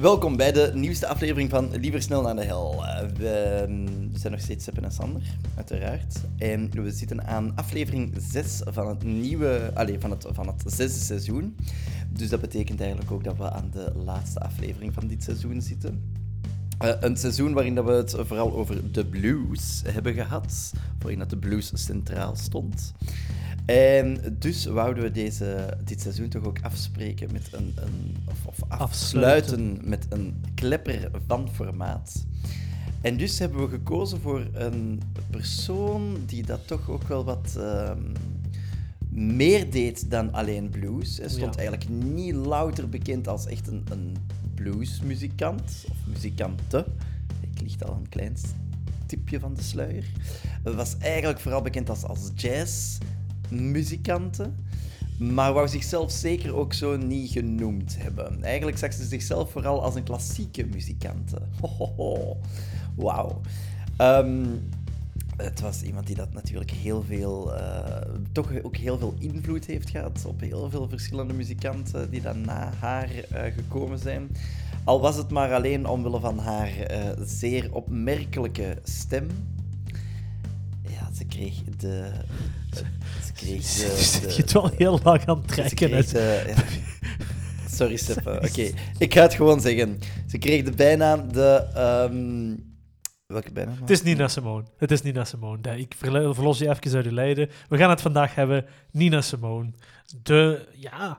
[0.00, 2.84] Welkom bij de nieuwste aflevering van Liever Snel naar de Hel.
[2.84, 5.22] Uh, we zijn nog steeds Seppen en Sander,
[5.56, 6.20] uiteraard.
[6.38, 11.00] En we zitten aan aflevering 6 van het nieuwe, allez, van het, van het zesde
[11.00, 11.56] seizoen.
[12.08, 16.14] Dus dat betekent eigenlijk ook dat we aan de laatste aflevering van dit seizoen zitten.
[16.84, 21.30] Uh, een seizoen waarin dat we het vooral over de blues hebben gehad, waarin dat
[21.30, 22.92] de blues centraal stond.
[23.66, 28.58] En dus wouden we deze, dit seizoen toch ook afspreken met een, een of, of
[28.68, 32.24] afsluiten, met een klepper van formaat.
[33.00, 38.00] En dus hebben we gekozen voor een persoon die dat toch ook wel wat ehm,
[39.08, 41.18] meer deed dan alleen blues.
[41.18, 44.16] Hij stond eigenlijk niet louter bekend als echt een, een
[44.54, 46.86] bluesmuzikant of muzikante.
[47.40, 48.36] Ik ligt al een klein
[49.06, 50.04] tipje van de sluier.
[50.62, 52.98] Hij was eigenlijk vooral bekend als, als jazz
[53.50, 54.54] muzikanten.
[55.18, 58.42] Maar wou zichzelf zeker ook zo niet genoemd hebben.
[58.42, 61.38] Eigenlijk zag ze zichzelf vooral als een klassieke muzikante.
[62.96, 63.40] Wauw.
[63.96, 64.44] Ehm,
[65.36, 67.86] het was iemand die dat natuurlijk heel veel, uh,
[68.32, 72.72] toch ook heel veel invloed heeft gehad op heel veel verschillende muzikanten die dan na
[72.78, 74.28] haar uh, gekomen zijn.
[74.84, 79.26] Al was het maar alleen omwille van haar uh, zeer opmerkelijke stem.
[80.82, 82.10] Ja, ze kreeg de
[83.34, 83.76] kreeg
[84.36, 85.90] je het wel heel lang aan het trekken.
[85.90, 86.64] De, ja.
[87.70, 88.30] Sorry, Seppe.
[88.48, 89.98] Oké, ik ga het gewoon zeggen.
[90.28, 91.68] Ze kreeg de bijnaam de...
[92.10, 92.74] Um...
[93.26, 93.76] Welke bijnaam?
[93.80, 94.64] Het is Nina Simone.
[94.76, 95.78] Het is Nina Simone.
[95.78, 97.50] Ik verlos je even uit de lijden.
[97.68, 98.64] We gaan het vandaag hebben.
[98.90, 99.70] Nina Simone.
[100.22, 101.18] De, ja,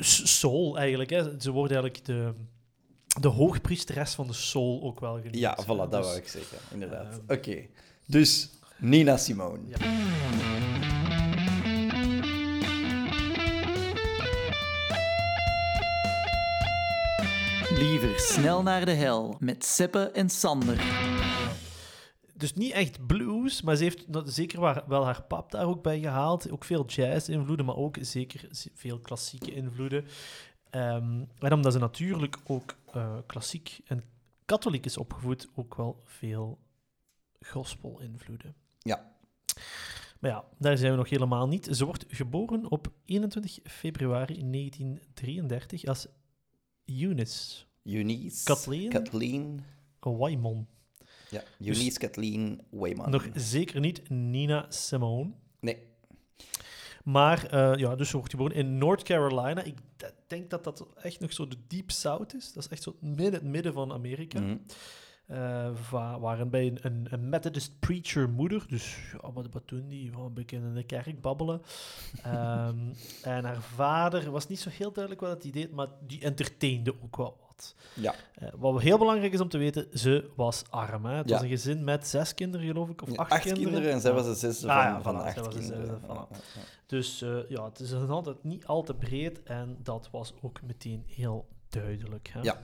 [0.00, 1.10] soul eigenlijk.
[1.10, 1.40] Hè.
[1.40, 2.34] Ze wordt eigenlijk de,
[3.20, 5.38] de hoogpriesteres van de soul ook wel genoemd.
[5.38, 6.58] Ja, voilà, dat dus, wou ik zeggen.
[6.72, 7.20] Inderdaad.
[7.28, 7.66] Uh, Oké.
[8.06, 8.50] Dus
[8.82, 9.60] Nina Simone.
[9.66, 9.76] Ja.
[17.76, 20.82] Liever snel naar de hel met Seppe en Sander.
[22.34, 26.50] Dus niet echt blues, maar ze heeft zeker wel haar pap daar ook bij gehaald.
[26.50, 30.04] Ook veel jazz-invloeden, maar ook zeker veel klassieke invloeden.
[30.70, 34.04] Um, en omdat ze natuurlijk ook uh, klassiek en
[34.44, 36.58] katholiek is opgevoed, ook wel veel
[37.40, 38.61] gospel-invloeden.
[38.82, 39.10] Ja.
[40.20, 41.68] Maar ja, daar zijn we nog helemaal niet.
[41.70, 46.06] Ze wordt geboren op 21 februari 1933 als
[46.84, 47.64] Eunice.
[47.82, 48.44] Eunice.
[48.44, 48.88] Kathleen.
[48.88, 49.64] Kathleen.
[50.00, 50.66] Waymon.
[51.30, 53.10] Ja, dus Eunice Kathleen Waymon.
[53.10, 55.30] Nog zeker niet Nina Simone.
[55.60, 55.78] Nee.
[57.04, 59.62] Maar uh, ja, dus ze wordt geboren in North Carolina.
[59.62, 59.78] Ik
[60.26, 62.52] denk dat dat echt nog zo de Deep South is.
[62.52, 64.40] Dat is echt zo midden, het midden van Amerika.
[64.40, 64.62] Mm -hmm.
[65.32, 68.64] Uh, waren bij een, een, een, Methodist preacher moeder.
[68.68, 70.10] Dus ja, wat, wat doen die?
[70.10, 71.62] Gewoon een beetje in de kerk babbelen.
[72.26, 76.94] um, en haar vader was niet zo heel duidelijk wat hij deed, maar die entertainde
[77.02, 77.74] ook wel wat.
[77.94, 78.14] Ja.
[78.42, 81.04] Uh, wat heel belangrijk is om te weten, ze was arm.
[81.04, 81.14] Hè?
[81.14, 83.68] Het was een gezin met zes kinderen, geloof ik, of acht, acht kinderen.
[83.68, 83.92] kinderen.
[83.92, 86.00] en zij was de zesde ah, van, ja, van, acht kinderen.
[86.86, 91.02] Dus uh, ja, het is altijd niet al te breed en dat was ook meteen
[91.06, 92.28] heel duidelijk.
[92.32, 92.40] Hè?
[92.40, 92.58] Ja.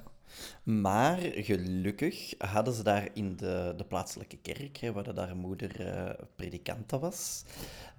[0.62, 6.10] Maar gelukkig hadden ze daar in de, de plaatselijke kerk, hè, waar daar moeder uh,
[6.36, 7.44] predikante was,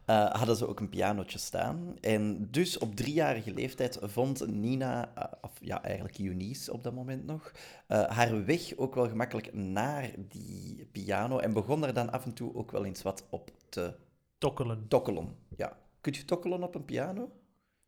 [0.08, 1.96] uh, hadden ze ook een pianotje staan.
[2.02, 7.26] En dus op driejarige leeftijd vond Nina, uh, of ja, eigenlijk Eunice op dat moment
[7.26, 7.52] nog,
[7.88, 12.56] haar weg ook wel gemakkelijk naar die piano en begon er dan af en toe
[12.56, 13.96] ook wel eens wat op te...
[14.38, 14.88] Tokkelen.
[14.88, 15.78] Tokkelen, ja.
[16.02, 17.32] Kun je tokkelen op een piano?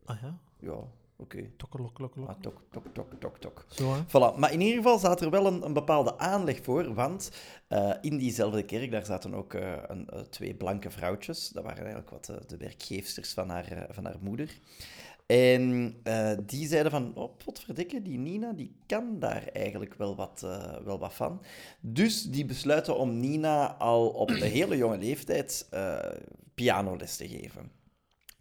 [0.05, 0.39] Ah ja?
[0.59, 0.83] Ja,
[1.21, 1.37] Oké.
[1.37, 1.51] Okay.
[1.57, 3.65] Tokkelok, Ah, tok, tok, tok, tok, tok.
[3.69, 3.99] Zo, hè?
[4.07, 4.37] Voilà.
[4.37, 7.31] Maar in ieder geval zat er wel een, een bepaalde aanleg voor, want
[7.69, 11.49] uh, in diezelfde kerk, daar zaten ook uh, een, uh, twee blanke vrouwtjes.
[11.49, 14.59] Dat waren eigenlijk wat de werkgeefsters van haar, van haar moeder.
[15.25, 15.95] En
[16.45, 20.39] die zeiden van, oh, potverdikke, die Nina, die kan daar eigenlijk wel wat,
[20.83, 21.41] wel wat van.
[21.79, 25.69] Dus die besluiten om Nina al op een hele jonge leeftijd
[26.53, 27.71] pianoles te geven.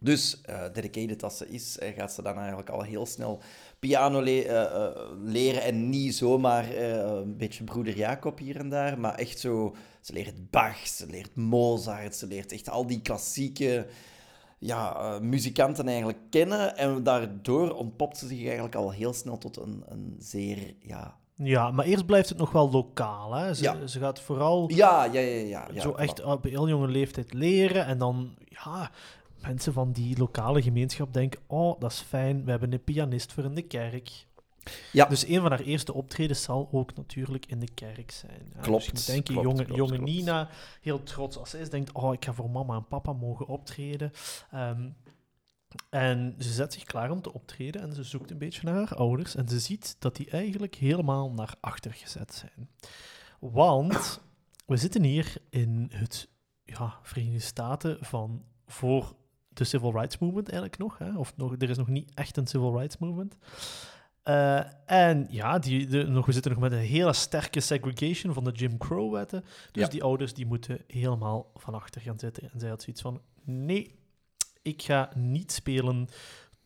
[0.01, 3.41] Dus, uh, dedicated als ze is, uh, gaat ze dan eigenlijk al heel snel
[3.79, 5.63] piano le uh, leren.
[5.63, 9.75] En niet zomaar een beetje broeder Jacob hier en daar, maar echt zo...
[10.01, 13.87] Ze leert Bach, ze leert Mozart, ze leert echt al die klassieke
[14.59, 16.77] ja, muzikanten eigenlijk kennen.
[16.77, 20.75] En daardoor ontpopt ze zich eigenlijk al heel snel tot een, een zeer...
[20.83, 23.33] Ja, ja, maar eerst blijft het nog wel lokaal.
[23.35, 23.55] Hè?
[23.55, 23.87] Ze, ja.
[23.87, 27.87] ze gaat vooral ja, ja, ja, ja, ja zo echt op heel jonge leeftijd leren.
[27.87, 28.91] En dan, ja,
[29.43, 33.45] mensen van die lokale gemeenschap denken: oh, dat is fijn, we hebben een pianist voor
[33.45, 34.29] in de kerk.
[34.93, 35.07] Ja.
[35.07, 38.51] Dus een van haar eerste optredens zal ook natuurlijk in de kerk zijn.
[38.55, 38.91] Ja, klopt.
[38.91, 40.11] Dus je denken, klopt, jonge, klopt, jonge klopt.
[40.11, 40.49] Nina,
[40.81, 44.13] heel trots als zij denkt: oh, ik ga voor mama en papa mogen optreden.
[44.55, 44.97] Um,
[45.91, 48.95] En ze zet zich klaar om te optreden en ze zoekt een beetje naar haar
[48.95, 49.35] ouders.
[49.35, 52.69] En ze ziet dat die eigenlijk helemaal naar achter gezet zijn.
[53.39, 54.21] Want
[54.67, 56.29] we zitten hier in het
[56.65, 59.15] ja, Verenigde Staten van voor
[59.53, 60.99] de Civil Rights Movement eigenlijk nog.
[60.99, 61.19] Hè?
[61.19, 63.37] Of nog, er is nog niet echt een Civil Rights Movement.
[64.25, 68.45] Uh, en ja, die, de, nog, we zitten nog met een hele sterke segregation van
[68.45, 69.45] de Jim Crow-wetten.
[69.73, 69.89] Dus Ja.
[69.89, 72.51] die ouders die moeten helemaal van achter gaan zitten.
[72.53, 73.99] En zij had zoiets van, nee,
[74.63, 76.09] ik ga niet spelen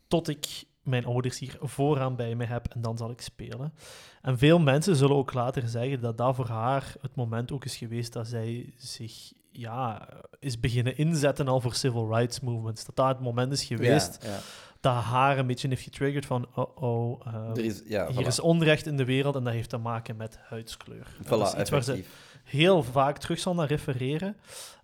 [0.08, 3.74] tot ik mijn ouders hier vooraan bij me heb en dan zal ik spelen.
[4.22, 7.76] En veel mensen zullen ook later zeggen dat dat voor haar het moment ook is
[7.76, 10.08] geweest dat zij zich ja,
[10.38, 12.84] is beginnen inzetten al voor civil rights movements.
[12.84, 14.38] Dat dat het moment is geweest Ja, ja.
[14.80, 18.26] dat haar een beetje heeft getriggerd van oh-oh, eh, Er is, ja, hier voilà.
[18.26, 21.06] is onrecht in de wereld en dat heeft te maken met huidskleur.
[21.22, 22.04] Voilà, dat is iets waar ze
[22.44, 24.36] heel vaak terug zal naar refereren.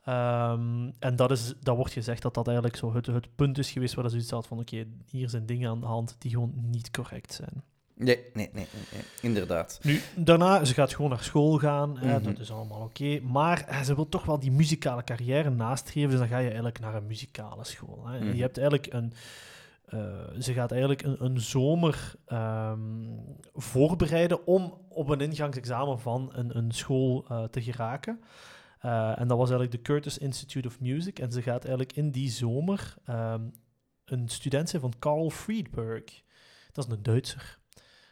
[0.05, 3.71] Ehm, en dat, is, dat wordt gezegd dat dat eigenlijk zo het, het punt is
[3.71, 6.53] geweest waar ze zoiets had van oké, hier zijn dingen aan de hand die gewoon
[6.55, 7.63] niet correct zijn.
[8.05, 8.67] Nee, nee, nee,
[9.23, 9.81] inderdaad.
[9.83, 12.23] Nu, daarna, ze gaat gewoon naar school gaan, hè, Mhm.
[12.25, 13.21] dat is allemaal oké.
[13.21, 16.81] maar hè, ze wil toch wel die muzikale carrière nastreven, dus dan ga je eigenlijk
[16.81, 18.07] naar een muzikale school.
[18.07, 18.19] Hè.
[18.19, 18.35] En Mhm.
[18.37, 19.13] Je hebt eigenlijk een...
[19.85, 22.79] eh, ze gaat eigenlijk een, een zomer ehm,
[23.55, 28.21] voorbereiden om op een ingangsexamen van een, een school eh, te geraken.
[28.81, 31.19] Eh, en dat was eigenlijk de Curtis Institute of Music.
[31.19, 33.43] En ze gaat eigenlijk in die zomer ehm,
[34.05, 36.23] een student zijn van Carl Friedberg.
[36.73, 37.59] Dat is een Duitser.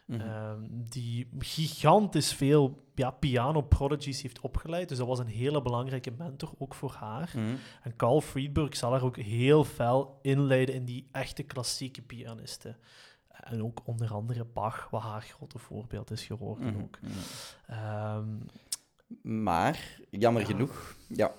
[0.09, 0.21] Mhm.
[0.21, 4.89] Ehm, die gigantisch veel ja, piano prodigies heeft opgeleid.
[4.89, 7.31] Dus dat was een hele belangrijke mentor ook voor haar.
[7.35, 7.55] Mhm.
[7.83, 12.77] En Carl Friedberg zal haar ook heel fel inleiden in die echte klassieke pianisten.
[13.29, 16.81] En ook onder andere Bach, wat haar grote voorbeeld is geworden Mhm.
[16.81, 16.99] ook.
[17.67, 18.27] Ehm,
[19.21, 20.47] Maar, jammer Ja.
[20.47, 21.31] genoeg, ja.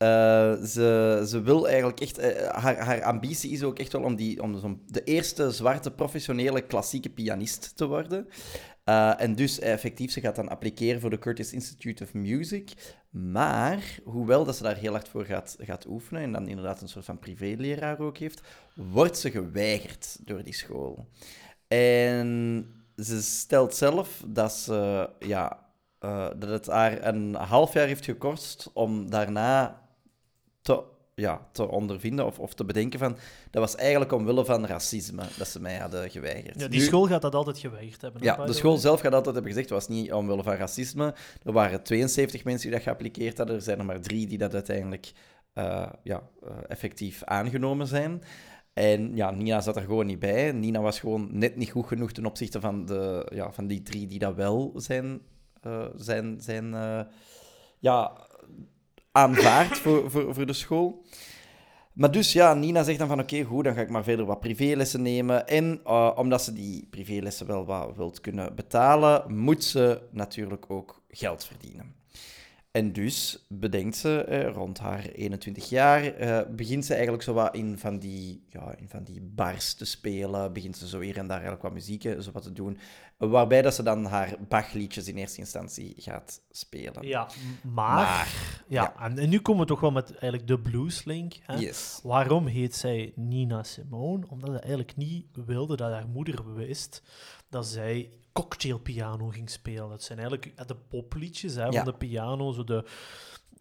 [0.00, 2.18] Eh, ze, ze wil eigenlijk echt...
[2.18, 6.60] eh, haar, haar ambitie is ook echt wel om, die, om de eerste zwarte professionele
[6.60, 8.28] klassieke pianist te worden.
[8.84, 12.72] Eh, en dus effectief, ze gaat dan appliceren voor de Curtis Institute of Music.
[13.10, 16.88] Maar, hoewel dat ze daar heel hard voor gaat, gaat oefenen en dan inderdaad een
[16.88, 18.40] soort van privéleraar ook heeft,
[18.74, 21.08] wordt ze geweigerd door die school.
[21.68, 25.68] En ze stelt zelf dat ze, ja,
[26.36, 29.79] dat het haar een half jaar heeft gekost om daarna
[30.62, 30.82] te,
[31.14, 33.16] ja, te ondervinden of, of te bedenken van...
[33.50, 36.60] Dat was eigenlijk omwille van racisme dat ze mij hadden geweigerd.
[36.60, 38.22] ja, die Nu- school gaat dat altijd geweigerd hebben.
[38.22, 41.14] ja, de school zelf gaat altijd hebben gezegd, het was niet omwille van racisme.
[41.42, 43.56] Er waren 72 mensen die dat geappliqueerd hadden.
[43.56, 45.12] Er zijn er maar drie die dat uiteindelijk
[45.52, 48.22] eh, ja, eh, effectief aangenomen zijn.
[48.72, 50.52] En ja, Nina zat er gewoon niet bij.
[50.52, 54.06] Nina was gewoon net niet goed genoeg ten opzichte van, de, ja, van die drie
[54.06, 55.20] die dat wel zijn,
[55.60, 56.74] eh, zijn, zijn
[57.78, 58.26] ja,
[59.12, 61.04] aanvaard voor, voor, voor de school.
[61.92, 64.40] Maar dus ja, Nina zegt dan van oké, goed, dan ga ik maar verder wat
[64.40, 65.46] privélessen nemen.
[65.48, 71.02] En eh, omdat ze die privélessen wel wat wilt kunnen betalen, moet ze natuurlijk ook
[71.08, 71.99] geld verdienen.
[72.70, 77.54] En dus bedenkt ze, eh, rond haar 21 jaar, eh, begint ze eigenlijk zo wat
[77.54, 80.52] in van, die, ja, in van die bars te spelen.
[80.52, 82.78] Begint ze zo hier en daar eigenlijk wat muziek eh, zo wat te doen.
[83.16, 87.06] Waarbij dat ze dan haar Bach-liedjes in eerste instantie gaat spelen.
[87.06, 87.28] Ja,
[87.62, 88.32] maar...
[88.68, 91.34] ja, En, en nu komen we toch wel met eigenlijk de blueslink.
[91.42, 91.54] Hè?
[91.54, 92.00] Yes.
[92.02, 94.26] Waarom heet zij Nina Simone?
[94.28, 97.02] Omdat ze eigenlijk niet wilde dat haar moeder wist
[97.50, 99.90] dat zij cocktailpiano ging spelen.
[99.90, 101.72] Het zijn eigenlijk eh, de popliedjes hè, Ja.
[101.72, 102.84] van de piano, zo de,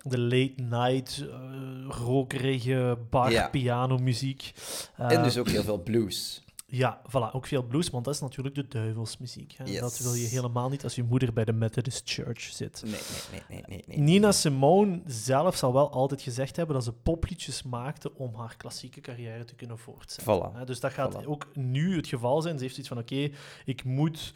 [0.01, 3.47] de late night, eh rokerige bar Ja.
[3.47, 4.51] piano muziek.
[4.97, 6.43] En dus ook heel veel blues.
[6.71, 9.51] Ja, voilà, ook veel blues, want dat is natuurlijk de duivelsmuziek.
[9.57, 9.63] Hè?
[9.63, 9.79] Yes.
[9.79, 12.81] Dat wil je helemaal niet als je moeder bij de Methodist Church zit.
[12.83, 13.83] Nee, nee, nee, nee, nee.
[13.87, 13.97] nee.
[13.97, 19.01] Nina Simone zelf zal wel altijd gezegd hebben dat ze popliedjes maakte om haar klassieke
[19.01, 20.51] carrière te kunnen voortzetten.
[20.51, 20.55] Voilà.
[20.57, 21.25] Hè, Dus dat gaat Voilà.
[21.25, 22.57] ook nu het geval zijn.
[22.57, 23.29] Ze heeft iets van, oké,
[23.65, 24.33] ik moet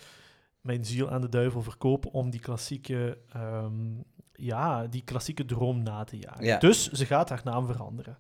[0.61, 3.73] mijn ziel aan de duivel verkopen om die klassieke, ehm,
[4.35, 6.45] ja, die klassieke droom na te jagen.
[6.45, 6.57] Ja.
[6.59, 8.17] Dus ze gaat haar naam veranderen.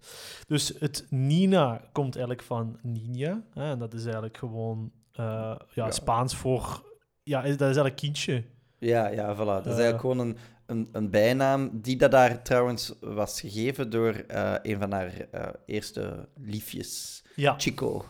[0.47, 3.41] Dus het Nina komt eigenlijk van Nina.
[3.53, 5.91] Hè, en dat is eigenlijk gewoon eh, ja, Ja.
[5.91, 6.91] Spaans voor...
[7.23, 8.43] Ja, dat is eigenlijk kindje.
[8.77, 9.37] Ja, ja, voilà.
[9.37, 9.79] Dat is Eh.
[9.79, 14.79] eigenlijk gewoon een, een, een bijnaam die dat daar trouwens was gegeven door eh, een
[14.79, 15.11] van haar
[15.65, 17.55] eerste liefjes, Ja.
[17.57, 18.05] Chico.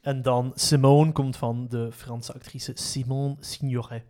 [0.00, 4.02] En dan Simone komt van de Franse actrice Simone Signoret.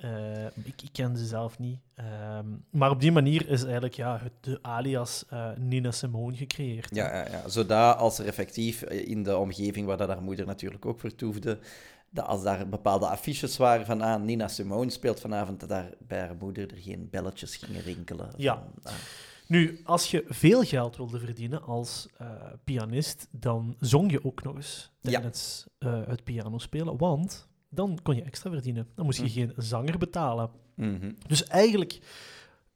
[0.00, 0.08] Ja.
[0.08, 1.78] Eh, ik, ik ken ze zelf niet.
[1.94, 6.94] Ehm, maar op die manier is eigenlijk ja, het, de alias eh, Nina Simone gecreëerd.
[6.94, 7.48] Ja, ja, ja.
[7.48, 11.58] Zodat als er effectief eh, in de omgeving waar dat haar moeder natuurlijk ook vertoefde,
[12.10, 16.18] dat als daar bepaalde affiches waren van ah, Nina Simone speelt vanavond, dat daar bij
[16.20, 18.30] haar moeder er geen belletjes gingen rinkelen.
[18.36, 18.54] Ja.
[18.54, 18.98] Van, ah,
[19.46, 22.08] Nu, als je veel geld wilde verdienen als
[22.64, 25.10] pianist, dan zong je ook nog eens Ja.
[25.10, 28.86] tijdens eh, het piano spelen, want dan kon je extra verdienen.
[28.94, 29.30] Dan moest je Hm.
[29.32, 30.50] geen zanger betalen.
[30.74, 31.12] Mhm.
[31.26, 31.98] Dus eigenlijk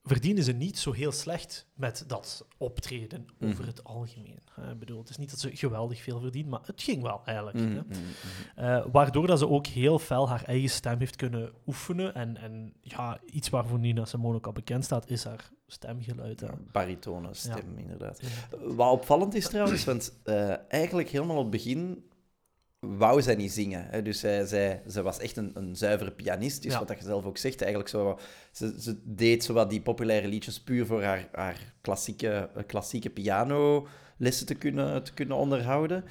[0.06, 3.66] verdienen ze niet zo heel slecht met dat optreden over Mhm.
[3.66, 4.38] het algemeen.
[4.70, 7.56] Ik bedoel, het is niet dat ze geweldig veel verdient, maar het ging wel eigenlijk.
[7.58, 7.82] Mhm,
[8.54, 8.78] hè.
[8.80, 12.14] Eh, waardoor dat ze ook heel fel haar eigen stem heeft kunnen oefenen.
[12.14, 16.40] En, en ja, iets waarvoor Nina Simone ook al bekend staat, is haar stemgeluid.
[16.40, 16.46] hè.
[16.72, 18.20] Baritone stem, inderdaad.
[18.60, 22.04] Wat opvallend is trouwens, want eh, eigenlijk helemaal op het begin
[22.96, 23.86] wou zij niet zingen.
[23.90, 24.02] Hè?
[24.02, 26.78] Dus zij, zij, zij was echt een, een zuivere pianist, dus Ja.
[26.78, 27.60] wat dat je zelf ook zegt.
[27.60, 28.18] Eigenlijk zo,
[28.52, 33.10] ze, ze deed zo wat die populaire liedjes puur voor haar, haar klassieke, eh, klassieke
[33.10, 36.04] pianolessen te kunnen, te kunnen onderhouden.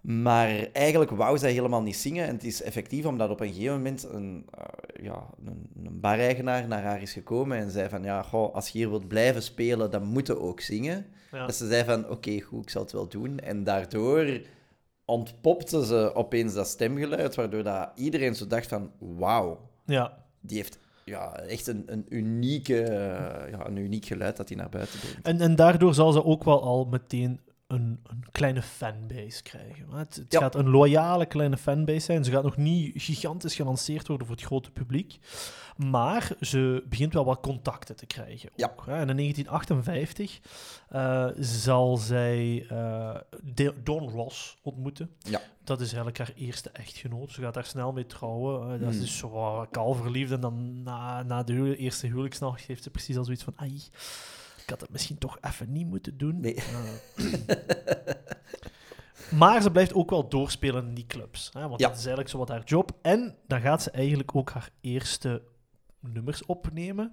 [0.00, 2.26] Maar eigenlijk wou zij helemaal niet zingen.
[2.26, 6.68] En het is effectief omdat op een gegeven moment een, eh, ja, een, een bar-eigenaar
[6.68, 9.90] naar haar is gekomen en zei van, ja, goh, als je hier wilt blijven spelen,
[9.90, 11.06] dan moet je ook zingen.
[11.32, 11.46] Ja.
[11.46, 13.38] Dat ze zei van, oké, goed, ik zal het wel doen.
[13.38, 14.40] En daardoor
[15.04, 20.18] ontpopte ze opeens dat stemgeluid, waardoor dat iedereen zo dacht van, wauw, ja.
[20.40, 24.68] die heeft ja, echt een, een, unieke, eh, ja, een uniek geluid dat hij naar
[24.68, 25.26] buiten brengt.
[25.26, 27.40] En, en daardoor zal ze ook wel al meteen
[27.72, 29.86] een, een kleine fanbase krijgen.
[29.90, 30.40] Het, het Ja.
[30.40, 32.24] gaat een loyale kleine fanbase zijn.
[32.24, 35.18] Ze gaat nog niet gigantisch gelanceerd worden voor het grote publiek.
[35.76, 38.50] Maar ze begint wel wat contacten te krijgen.
[38.56, 38.66] Ja.
[38.70, 38.92] Ook, hè.
[38.92, 40.40] En in 1958
[40.88, 43.14] eh, zal zij eh,
[43.54, 45.10] De- Don Ross ontmoeten.
[45.18, 45.40] Ja.
[45.64, 47.32] Dat is eigenlijk haar eerste echtgenoot.
[47.32, 48.62] Ze gaat daar snel mee trouwen.
[48.62, 49.04] Eh, dat is Hmm.
[49.04, 50.32] dus zo kalverliefd.
[50.32, 53.52] En dan na, na de huwelijk- eerste huwelijksnacht heeft ze precies al zoiets van...
[53.56, 53.82] Ai,
[54.72, 56.40] had het misschien toch even niet moeten doen.
[56.40, 56.54] Nee.
[56.54, 57.44] Eh,
[59.38, 61.50] maar ze blijft ook wel doorspelen in die clubs.
[61.52, 61.86] Hè, want Ja.
[61.88, 62.98] dat is eigenlijk zo wat haar job.
[63.02, 65.42] En dan gaat ze eigenlijk ook haar eerste
[66.00, 67.12] nummers opnemen.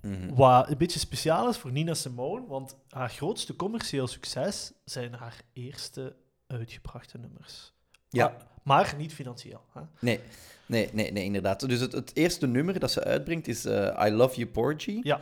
[0.00, 0.34] Mhm.
[0.34, 5.40] Wat een beetje speciaal is voor Nina Simone, want haar grootste commercieel succes zijn haar
[5.52, 7.72] eerste uitgebrachte nummers.
[8.08, 8.26] Ja.
[8.28, 9.64] Maar, maar niet financieel.
[9.72, 9.80] Hè?
[10.00, 10.20] Nee,
[10.66, 11.68] nee, nee, nee, inderdaad.
[11.68, 15.00] Dus het, het eerste nummer dat ze uitbrengt is eh, I Love You Porgy.
[15.02, 15.20] Ja.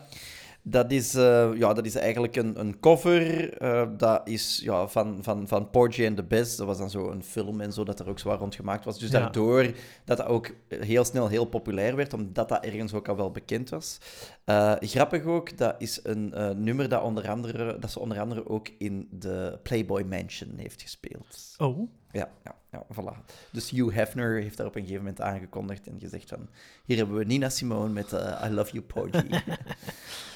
[0.66, 3.52] Dat is, eh, ja, dat is eigenlijk een, een cover.
[3.58, 6.56] eh, dat is ja, van, van, van Porgy and the Best.
[6.58, 8.98] Dat was dan zo een film en zo dat er ook zwaar rond gemaakt was.
[8.98, 9.18] Dus Ja.
[9.18, 9.62] daardoor
[10.04, 13.70] dat dat ook heel snel heel populair werd, omdat dat ergens ook al wel bekend
[13.70, 13.98] was.
[14.44, 16.28] Eh, grappig ook, dat is een
[16.64, 21.54] nummer dat, onder andere, dat ze onder andere ook in de Playboy Mansion heeft gespeeld.
[21.58, 23.24] Oh, Ja, ja, ja, voilà.
[23.52, 26.48] Dus Hugh Hefner heeft daar op een gegeven moment aangekondigd en gezegd van...
[26.84, 28.12] Hier hebben we Nina Simone met
[28.44, 29.28] I Love You Porgy.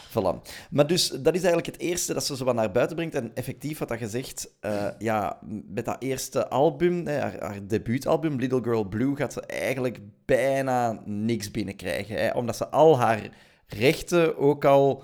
[0.09, 0.51] voilà.
[0.71, 3.15] Maar dus, dat is eigenlijk het eerste dat ze zo wat naar buiten brengt.
[3.15, 8.85] En effectief, wat dat gezegd, eh ja, met dat eerste album, haar debuutalbum, Little Girl
[8.85, 12.17] Blue, gaat ze eigenlijk bijna niks binnenkrijgen.
[12.17, 13.29] Hè, omdat ze al haar
[13.67, 15.03] rechten ook al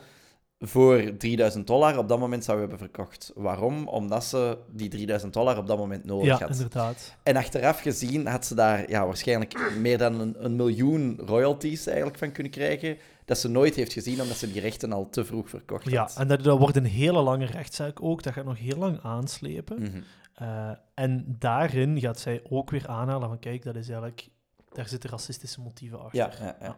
[0.67, 3.33] voor 3000 dollar op dat moment zou hebben verkocht.
[3.35, 3.89] Waarom?
[3.89, 6.51] Omdat ze die 3000 dollar op dat moment nodig ja, had.
[6.51, 7.17] inderdaad.
[7.23, 12.19] En achteraf gezien had ze daar ja, waarschijnlijk meer dan een, een miljoen royalties eigenlijk
[12.19, 12.97] van kunnen krijgen.
[13.25, 16.17] Dat ze nooit heeft gezien, omdat ze die rechten al te vroeg verkocht Ja, had.
[16.17, 18.23] en dat, dat wordt een hele lange rechtszaak ook.
[18.23, 19.83] Dat gaat nog heel lang aanslepen.
[19.83, 20.01] Mhm.
[20.35, 24.29] Eh, en daarin gaat zij ook weer aanhalen van kijk, dat is eigenlijk...
[24.73, 26.19] Daar zitten racistische motieven achter.
[26.41, 26.77] ja, ja,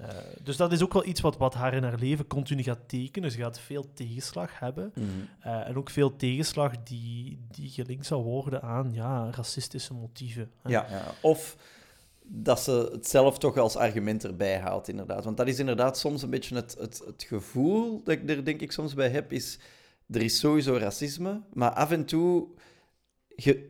[0.00, 0.08] Eh,
[0.42, 3.30] dus dat is ook wel iets wat, wat haar in haar leven continu gaat tekenen.
[3.30, 4.92] Ze gaat veel tegenslag hebben.
[4.94, 5.06] Mhm.
[5.40, 10.50] Eh, en ook veel tegenslag die, die gelinkt zal worden aan ja, racistische motieven.
[10.62, 10.70] hè.
[10.70, 11.02] Ja, ja.
[11.22, 11.56] Of
[12.22, 15.24] dat ze het zelf toch als argument erbij haalt, inderdaad.
[15.24, 18.60] Want dat is inderdaad soms een beetje het, het, het gevoel dat ik er denk
[18.60, 19.58] ik soms bij heb, is
[20.10, 22.48] er is sowieso racisme, maar af en toe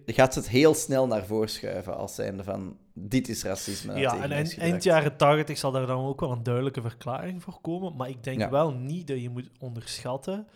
[0.06, 2.76] gaat ze het heel snel naar voren schuiven als zijnde van
[3.08, 3.98] dit is racisme.
[3.98, 7.60] Ja, en eind, eind jaren 80 zal daar dan ook wel een duidelijke verklaring voor
[7.60, 7.96] komen.
[7.96, 8.50] Maar ik denk Ja.
[8.50, 10.46] wel niet dat je moet onderschatten.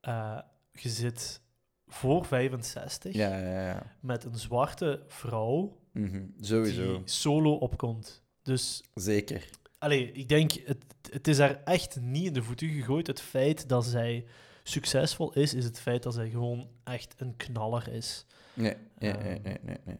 [0.00, 0.38] eh,
[0.72, 1.40] je zit
[1.86, 3.82] voor 65 Ja, ja, ja.
[4.00, 6.92] met een zwarte vrouw Mhm, Sowieso.
[6.98, 8.22] die solo opkomt.
[8.42, 9.48] Dus Zeker.
[9.78, 13.06] allee, ik denk, het, het is haar echt niet in de voeten gegooid.
[13.06, 14.24] Het feit dat zij
[14.62, 18.26] succesvol is, is het feit dat zij gewoon echt een knaller is.
[18.54, 19.22] Nee, nee, Ehm.
[19.42, 19.96] nee, nee, nee.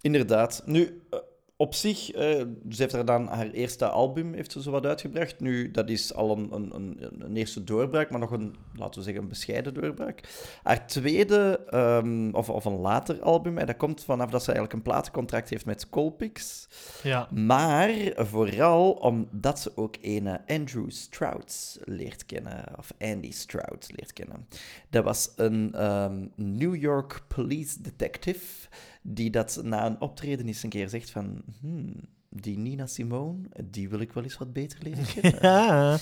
[0.00, 0.62] Inderdaad.
[0.66, 1.18] Nu, eh,
[1.62, 2.22] op zich, eh,
[2.70, 5.40] ze heeft er dan haar eerste album heeft ze zo wat uitgebracht.
[5.40, 9.22] Nu, dat is al een, een, een, eerste doorbraak, maar nog een, laten we zeggen,
[9.22, 10.20] een bescheiden doorbraak.
[10.62, 14.76] Haar tweede, ehm, of, of een later album, hè, dat komt vanaf dat ze eigenlijk
[14.76, 16.68] een platencontract heeft met Colpix.
[17.02, 24.12] Ja, Maar vooral omdat ze ook een Andrew Stroud leert kennen, of Andy Stroud leert
[24.12, 24.46] kennen.
[24.90, 28.68] Dat was een ehm, New York police detective
[29.02, 31.42] die dat na een optreden eens een keer zegt van...
[31.60, 31.94] Hmm,
[32.34, 35.38] die Nina Simone, die wil ik wel eens wat beter leren kennen.
[35.42, 35.98] Ja.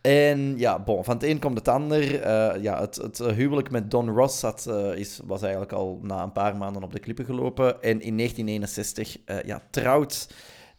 [0.00, 2.20] En ja, bon, van het een komt het ander.
[2.20, 6.22] Eh, ja, het, het huwelijk met Don Ross had, eh, is, was eigenlijk al na
[6.22, 7.82] een paar maanden op de klippen gelopen.
[7.82, 10.28] En in 1961 eh, ja, trouwt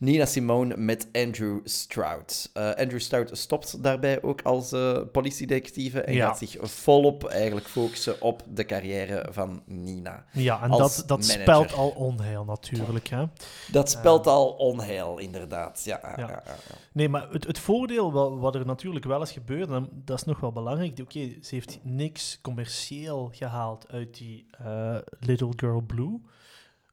[0.06, 2.50] Nina Simone met Andrew Stroud.
[2.54, 6.28] Eh, Andrew Stroud stopt daarbij ook als uh, politiedetectieve en Ja.
[6.28, 10.26] gaat zich volop eigenlijk focussen op de carrière van Nina.
[10.32, 13.08] Ja, en dat, dat spelt al onheil natuurlijk.
[13.08, 13.26] Hè?
[13.72, 15.82] Dat spelt al onheil, inderdaad.
[15.86, 16.28] Ja, ja.
[16.28, 16.44] Ja.
[16.92, 20.24] Nee, maar het, het voordeel wa- wat er natuurlijk wel is gebeurd, en dat is
[20.24, 21.00] nog wel belangrijk.
[21.02, 26.22] Oké, ze heeft niks commercieel gehaald uit die eh, Little Girl Blue.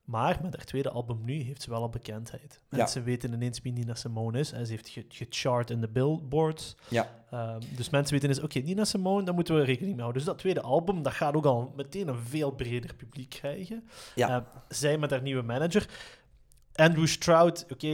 [0.05, 2.61] Maar met haar tweede album nu heeft ze wel al bekendheid.
[2.71, 2.77] Ja.
[2.77, 4.53] Mensen weten ineens wie Nina Simone is.
[4.53, 6.77] En ze heeft ge- gechart in de billboards.
[6.89, 7.09] Ja.
[7.31, 10.23] Ehm, dus mensen weten eens, oké, Nina Simone, daar moeten we rekening mee houden.
[10.23, 13.89] Dus dat tweede album, dat gaat ook al meteen een veel breder publiek krijgen.
[14.15, 14.29] Ja.
[14.29, 15.89] Eh, zij met haar nieuwe manager.
[16.75, 17.87] Andrew Stroud, oké,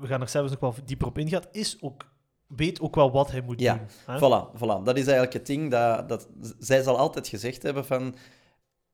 [0.00, 2.06] we gaan er zelfs nog wel dieper op ingaan, is ook,
[2.46, 3.86] weet ook wel wat hij moet Ja, doen.
[4.06, 4.16] hè?
[4.18, 4.84] Voilà, voilà.
[4.84, 5.70] Dat is eigenlijk het ding.
[5.70, 6.28] Dat, dat,
[6.58, 8.14] zij zal altijd gezegd hebben van...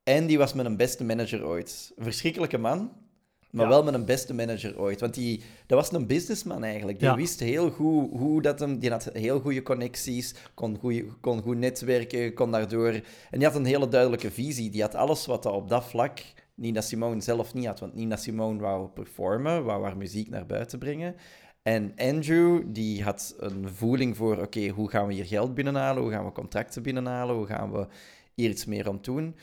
[0.06, 1.92] Andy was mijn beste manager ooit.
[1.96, 2.92] Een verschrikkelijke man,
[3.50, 3.70] maar Ja.
[3.70, 5.00] wel mijn beste manager ooit.
[5.00, 6.98] Want die, dat was een businessman eigenlijk.
[6.98, 7.16] Die Ja.
[7.16, 8.78] wist heel goed hoe dat hem...
[8.78, 12.92] Die had heel goede connecties, kon goed, kon goed netwerken, kon daardoor...
[13.30, 14.70] En die had een hele duidelijke visie.
[14.70, 16.18] Die had alles wat dat op dat vlak
[16.54, 17.80] Nina Simone zelf niet had.
[17.80, 21.14] Want Nina Simone wou performen, wou haar muziek naar buiten brengen.
[21.62, 26.02] En Andrew, die had een voeling voor, oké, hoe gaan we hier geld binnenhalen?
[26.02, 27.36] Hoe gaan we contracten binnenhalen?
[27.36, 27.86] Hoe gaan we
[28.34, 29.34] hier iets meer aan doen?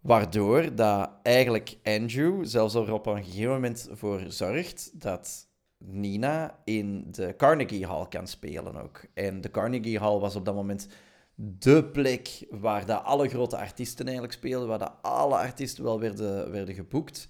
[0.00, 7.04] Waardoor dat eigenlijk Andrew zelfs er op een gegeven moment voor zorgt dat Nina in
[7.10, 9.04] de Carnegie Hall kan spelen ook.
[9.14, 10.88] En de Carnegie Hall was op dat moment
[11.34, 16.50] de plek waar dat alle grote artiesten eigenlijk speelden, waar dat alle artiesten wel werden,
[16.50, 17.28] werden geboekt.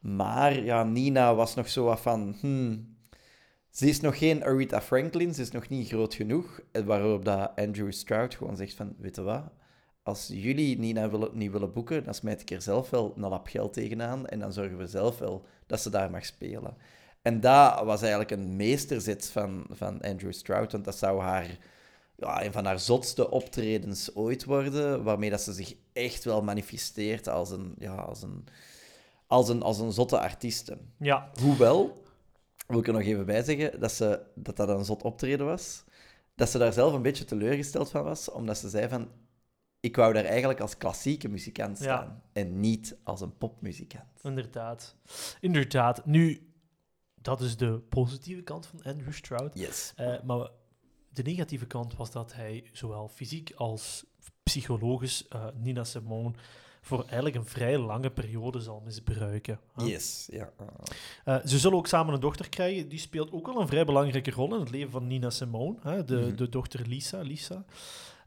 [0.00, 2.36] Maar ja, Nina was nog zo wat van...
[2.40, 2.96] Hmm,
[3.70, 6.60] ze is nog geen Aretha Franklin, ze is nog niet groot genoeg.
[6.72, 8.94] En Waarop dat Andrew Stroud gewoon zegt van...
[8.98, 9.42] Weet je wat?
[10.02, 13.46] Als jullie Nina willen, niet willen boeken, dan smijt ik er zelf wel een lap
[13.46, 14.26] geld tegenaan.
[14.26, 16.76] En dan zorgen we zelf wel dat ze daar mag spelen.
[17.22, 20.72] En dat was eigenlijk een meesterzet van, van Andrew Stroud.
[20.72, 21.58] Want dat zou haar
[22.16, 27.28] ja, een van haar zotste optredens ooit worden, waarmee dat ze zich echt wel manifesteert
[27.28, 28.44] als een, ja, als een,
[29.26, 30.78] als een, als een zotte artieste.
[30.98, 32.02] Ja, Hoewel,
[32.66, 35.84] wil ik er nog even bij zeggen, dat, ze, dat dat een zot optreden was,
[36.34, 39.08] dat ze daar zelf een beetje teleurgesteld van was, omdat ze zei van,
[39.82, 41.84] ik wou daar eigenlijk als klassieke muzikant Ja.
[41.84, 44.04] staan, en niet als een popmuzikant.
[44.22, 44.96] inderdaad.
[45.40, 46.06] Inderdaad.
[46.06, 46.46] Nu,
[47.20, 49.58] dat is de positieve kant van Andrew Stroud.
[49.58, 49.92] Yes.
[49.96, 50.48] Eh, maar
[51.08, 54.04] de negatieve kant was dat hij zowel fysiek als
[54.42, 56.32] psychologisch eh, Nina Simone
[56.80, 59.60] voor eigenlijk een vrij lange periode zal misbruiken.
[59.76, 60.52] Yes, ja.
[61.24, 62.88] Eh, ze zullen ook samen een dochter krijgen.
[62.88, 66.04] Die speelt ook wel een vrij belangrijke rol in het leven van Nina Simone, hè,
[66.04, 66.36] de, Mhm.
[66.36, 67.20] de dochter Lisa.
[67.20, 67.64] Lisa.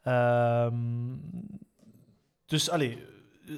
[0.05, 1.15] Ehm,
[2.45, 3.03] dus, allee,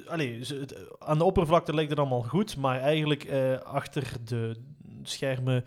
[0.06, 4.56] allee, het- aan de oppervlakte lijkt het allemaal goed, maar eigenlijk eh, achter de
[5.02, 5.64] schermen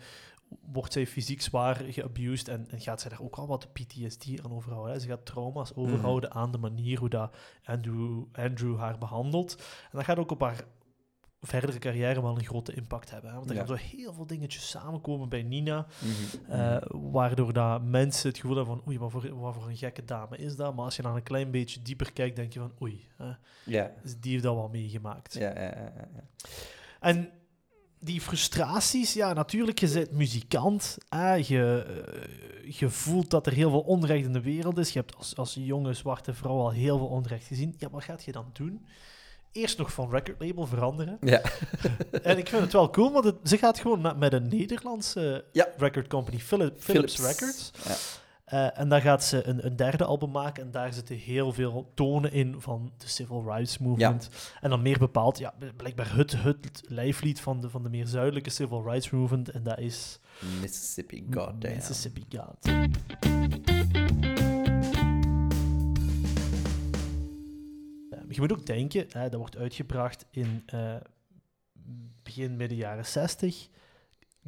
[0.72, 4.52] wordt zij fysiek zwaar geabused en, en gaat zij daar ook al wat PTSD aan
[4.52, 4.92] overhouden.
[4.92, 5.00] Hè.
[5.00, 9.54] Ze gaat trauma's overhouden aan de manier hoe dat Andrew, Andrew haar behandelt.
[9.58, 10.64] En dat gaat ook op haar
[11.44, 13.30] verdere carrière wel een grote impact hebben.
[13.30, 13.36] Hè?
[13.36, 13.66] Want er Ja.
[13.66, 16.52] gaan zo heel veel dingetjes samenkomen bij Nina, Mhm.
[16.52, 20.04] eh, waardoor dat mensen het gevoel hebben van oei, wat voor, wat voor een gekke
[20.04, 20.74] dame is dat?
[20.74, 23.30] Maar als je dan een klein beetje dieper kijkt, denk je van oei, hè,
[23.64, 23.90] ja.
[24.20, 25.34] die heeft dat wel meegemaakt.
[25.34, 26.24] Ja, ja, ja, ja, ja.
[27.00, 27.30] En
[28.00, 30.96] die frustraties, ja, natuurlijk, je bent muzikant.
[31.08, 34.92] Hè, je, eh, je voelt dat er heel veel onrecht in de wereld is.
[34.92, 37.74] Je hebt als, als jonge zwarte vrouw al heel veel onrecht gezien.
[37.78, 38.86] Ja, wat gaat je dan doen?
[39.52, 41.18] Eerst nog van recordlabel veranderen.
[41.20, 41.40] Ja.
[42.22, 45.44] En ik vind het wel cool, want het- ze gaat gewoon met, met een Nederlandse
[45.52, 45.68] Ja.
[45.76, 47.38] record company, Philip, Philips, Philips.
[47.40, 47.70] Records.
[47.84, 47.94] Ja.
[48.44, 51.90] Eh, en dan gaat ze een, een derde album maken en daar zitten heel veel
[51.94, 54.28] tonen in van de civil rights movement.
[54.60, 58.50] En dan meer bepaald, ja, blijkbaar het, het lijflied van de, van de meer zuidelijke
[58.50, 59.48] civil rights movement.
[59.50, 60.18] En dat is
[60.60, 61.74] Mississippi, goddamn.
[61.74, 62.70] Mississippi God.
[68.34, 70.96] Je moet ook denken, hè, dat wordt uitgebracht in eh,
[72.22, 73.68] begin midden jaren 60.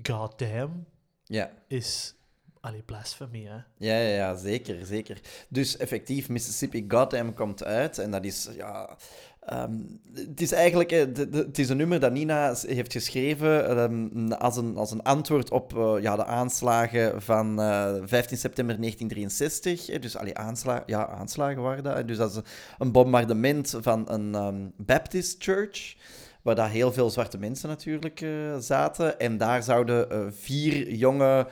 [0.03, 0.87] God damn
[1.25, 1.51] Ja.
[1.66, 2.14] is
[2.61, 3.55] allee, blasphemie, hè?
[3.55, 5.20] Ja, ja, ja, zeker, zeker.
[5.49, 8.97] Dus effectief, Mississippi Goddamn komt uit en dat is, ja...
[9.46, 9.72] ehm,
[10.14, 11.00] het is eigenlijk eh,
[11.33, 15.76] het is een nummer dat Nina heeft geschreven ehm, als, een, als een antwoord op
[15.76, 19.88] eh, ja, de aanslagen van eh, 15 september 1963.
[19.88, 22.09] Eh, Dus allee, aansla ja, aanslagen waren dat.
[22.09, 22.40] Dus dat is
[22.78, 25.96] een bombardement van een ehm, Baptist church
[26.42, 28.26] waar daar heel veel zwarte mensen natuurlijk
[28.59, 29.18] zaten.
[29.18, 31.46] En daar zouden vier jonge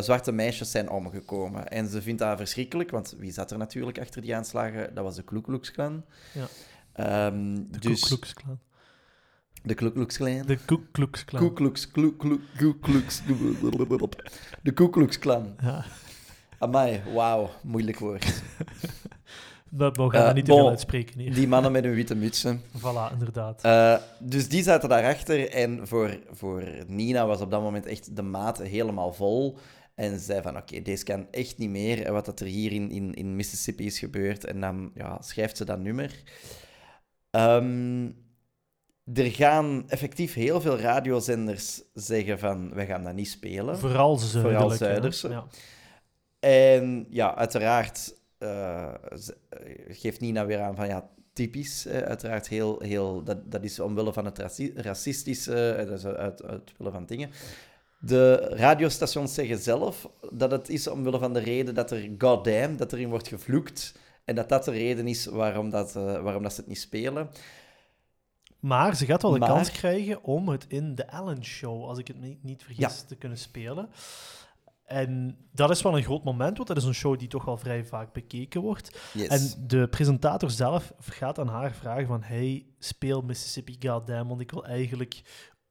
[0.00, 1.68] zwarte meisjes zijn omgekomen.
[1.68, 4.94] En ze vindt dat verschrikkelijk, want wie zat er natuurlijk achter die aanslagen?
[4.94, 6.04] Dat was de Ku Klux Klan.
[6.32, 6.44] Ja.
[6.92, 8.58] Ehm, De dus, Klux Klan.
[9.62, 10.42] De Klux Klan.
[10.46, 10.58] De
[10.92, 11.52] Klux Klan.
[14.62, 15.54] De Klux Klan.
[15.60, 15.84] Ja,
[16.58, 18.42] Amai, wauw, moeilijk woord.
[19.70, 20.60] dat mogen we Eh, niet te bon.
[20.60, 21.34] veel uitspreken hier.
[21.34, 22.60] Die mannen met hun witte mutsen.
[22.80, 23.62] Voilà, inderdaad.
[23.62, 28.22] Eh, dus die zaten daarachter en voor, voor Nina was op dat moment echt de
[28.22, 29.58] maat helemaal vol.
[29.94, 32.02] En ze zei van, oké, deze kan echt niet meer.
[32.06, 34.44] En wat dat er hier in, in, in Mississippi is gebeurd.
[34.44, 36.22] En dan ja, schrijft ze dat nummer.
[37.32, 38.04] Ehm,
[39.14, 43.78] er gaan effectief heel veel radiozenders zeggen van, wij gaan dat niet spelen.
[44.40, 44.70] Vooral zuidelijk.
[44.80, 44.86] hè.
[44.86, 45.28] Zuiderse.
[45.28, 45.44] Ja.
[46.40, 51.86] En ja, uiteraard ze- eh, geeft Nina weer aan van ja, typisch.
[51.86, 56.04] eh, uiteraard heel, heel, dat, dat is omwille van het raci- racistische, eh, dat is
[56.06, 57.30] uit, uitwille van dingen.
[58.00, 62.92] De radiostations zeggen zelf dat het is omwille van de reden dat er goddamn, dat
[62.92, 63.94] erin wordt gevloekt.
[64.24, 67.30] En dat dat de reden is waarom, dat, eh, waarom dat ze het niet spelen.
[68.60, 71.98] Maar ze gaat wel de Maar- kans krijgen om het in de Ellen Show, als
[71.98, 73.88] ik het niet, niet vergis, te kunnen spelen.
[74.84, 77.56] En dat is wel een groot moment, want dat is een show die toch wel
[77.56, 78.98] vrij vaak bekeken wordt.
[79.14, 79.28] Yes.
[79.28, 82.22] En de presentator zelf gaat aan haar vragen van...
[82.22, 85.22] Hey, speel Mississippi Goddamn, want ik wil eigenlijk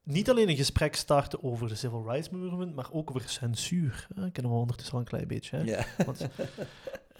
[0.04, 4.08] niet alleen een gesprek starten over de Civil Rights Movement, maar ook over censuur.
[4.16, 5.64] Eh, kennen we ondertussen al een klein beetje, hè?
[5.64, 5.86] ja.
[6.06, 6.28] Want,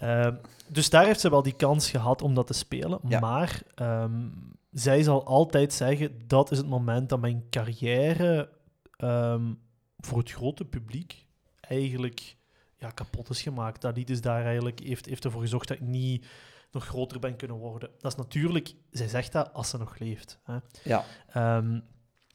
[0.02, 0.34] ehm,
[0.68, 2.98] dus daar heeft ze wel die kans gehad om dat te spelen.
[3.08, 3.20] Ja.
[3.20, 4.28] Maar ehm,
[4.70, 8.48] zij zal altijd zeggen: dat is het moment dat mijn carrière
[8.96, 9.52] ehm,
[9.98, 11.26] voor het grote publiek
[11.60, 12.36] eigenlijk
[12.76, 13.80] ja, kapot is gemaakt.
[13.80, 16.26] Dat lied is daar eigenlijk, heeft, heeft ervoor gezorgd dat ik niet
[16.70, 17.90] nog groter ben kunnen worden.
[18.00, 20.38] Dat is natuurlijk, zij zegt dat als ze nog leeft.
[20.44, 20.56] Hè.
[20.84, 21.04] ja.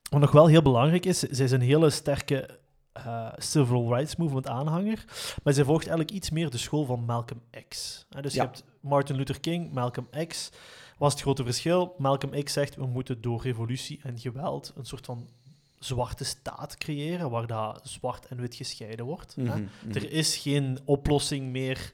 [0.10, 2.60] Wat nog wel heel belangrijk is, zij is een hele sterke
[3.06, 5.06] eh, civil rights movement aanhanger,
[5.44, 8.06] maar zij volgt eigenlijk iets meer de school van Malcolm X.
[8.10, 8.42] Eh, dus Ja.
[8.42, 10.50] je hebt Martin Luther King, Malcolm X.
[10.98, 11.96] Was het grote verschil?
[11.98, 15.28] Malcolm X zegt, we moeten door revolutie en geweld een soort van
[15.80, 19.36] zwarte staat creëren, waar dat zwart en wit gescheiden wordt.
[19.36, 19.44] hè.
[19.44, 19.96] Mhm, mhm.
[19.98, 21.94] Er is geen oplossing meer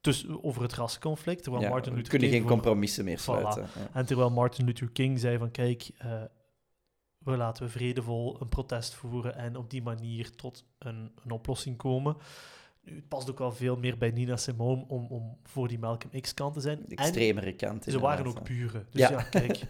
[0.00, 3.22] tussen, over het rasconflict, terwijl Ja, Martin we Luther kunnen King geen compromissen meer Voilà.
[3.22, 3.62] sluiten.
[3.62, 3.88] Ja.
[3.92, 6.22] en terwijl Martin Luther King zei van kijk, eh,
[7.24, 11.76] we laten we vredevol een protest voeren en op die manier tot een, een oplossing
[11.76, 12.16] komen.
[12.84, 16.20] Nu, het past ook wel veel meer bij Nina Simone om, om voor die Malcolm
[16.20, 16.78] X-kant te zijn.
[16.86, 17.84] De En extremere kant.
[17.84, 18.86] ze waren ook buren.
[18.90, 19.10] Dus Ja.
[19.10, 19.60] ja, kijk.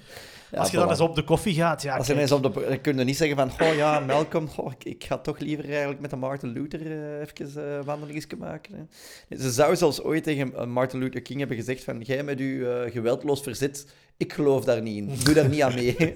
[0.51, 0.91] Ja, als je dan voilà.
[0.91, 2.67] eens op de koffie gaat, ja, Als je op de...
[2.69, 3.69] Dan kun je niet zeggen van...
[3.69, 7.21] Oh ja, Malcolm, goh, ik, ik ga toch liever eigenlijk met de Martin Luther eh,
[7.21, 8.89] even wandelingetje maken.
[9.29, 9.37] Hè.
[9.37, 12.01] Ze zou zelfs ooit tegen Martin Luther King hebben gezegd van...
[12.01, 15.11] Jij met uw eh, geweldloos verzet, ik geloof daar niet in.
[15.25, 16.15] Doe daar niet aan mee.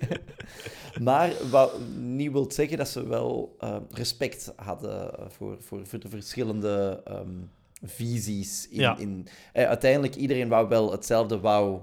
[1.00, 6.08] maar wat niet wil zeggen dat ze wel eh, respect hadden voor, voor, voor de
[6.08, 7.30] verschillende ehm,
[7.82, 8.68] visies.
[8.68, 8.98] In, Ja.
[8.98, 11.80] in, eh, uiteindelijk, iedereen wou wel hetzelfde, wou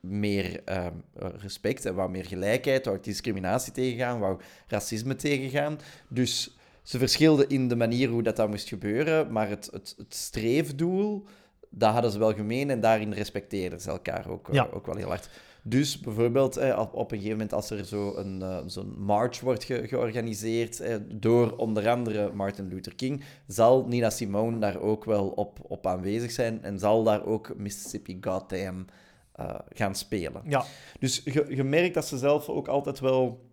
[0.00, 0.94] meer ehm,
[1.36, 5.78] respect en wou meer gelijkheid, wou discriminatie tegengaan, wou racisme tegengaan.
[6.08, 10.14] Dus ze verschilden in de manier hoe dat, dat moest gebeuren, maar het, het, het
[10.14, 11.24] streefdoel,
[11.70, 14.68] dat hadden ze wel gemeen en daarin respecteerden ze elkaar ook, eh, Ja.
[14.72, 15.28] ook wel heel hard.
[15.62, 19.40] Dus bijvoorbeeld eh, op, op een gegeven moment als er zo een, eh, zo'n march
[19.40, 25.04] wordt ge- georganiseerd eh, door onder andere Martin Luther King, zal Nina Simone daar ook
[25.04, 28.86] wel op, op aanwezig zijn en zal daar ook Mississippi Goddamn
[29.32, 30.42] eh, gaan spelen.
[30.44, 30.64] Ja,
[30.98, 33.48] Dus je, je merkt dat ze zelf ook altijd wel.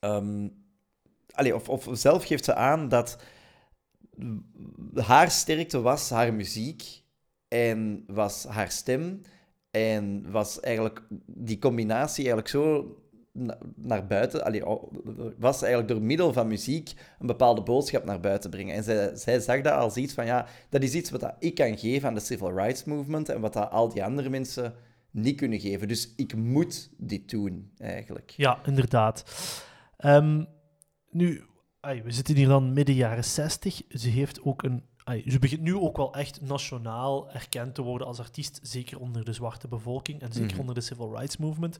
[0.00, 0.48] ehm,
[1.30, 3.18] allee, of, of zelf geeft ze aan dat
[4.94, 6.99] haar sterkte was haar muziek
[7.50, 9.20] en was haar stem.
[9.70, 12.94] En was eigenlijk die combinatie eigenlijk zo
[13.32, 14.62] na- naar buiten, allee,
[15.38, 18.74] was eigenlijk door middel van muziek een bepaalde boodschap naar buiten brengen.
[18.74, 21.78] En zij, zij zag dat als iets van, ja, dat is iets wat ik kan
[21.78, 24.74] geven aan de civil rights movement en wat al die andere mensen
[25.10, 25.88] niet kunnen geven.
[25.88, 28.30] Dus ik moet dit doen, eigenlijk.
[28.30, 29.24] ja inderdaad.
[29.96, 30.44] Ehm,
[31.10, 31.42] nu,
[31.80, 33.82] we zitten hier dan midden jaren 60.
[33.88, 34.88] Ze heeft ook een.
[35.10, 39.24] Ai, ze begint nu ook wel echt nationaal erkend te worden als artiest, zeker onder
[39.24, 40.60] de zwarte bevolking en zeker Mhm.
[40.60, 41.78] onder de civil rights movement.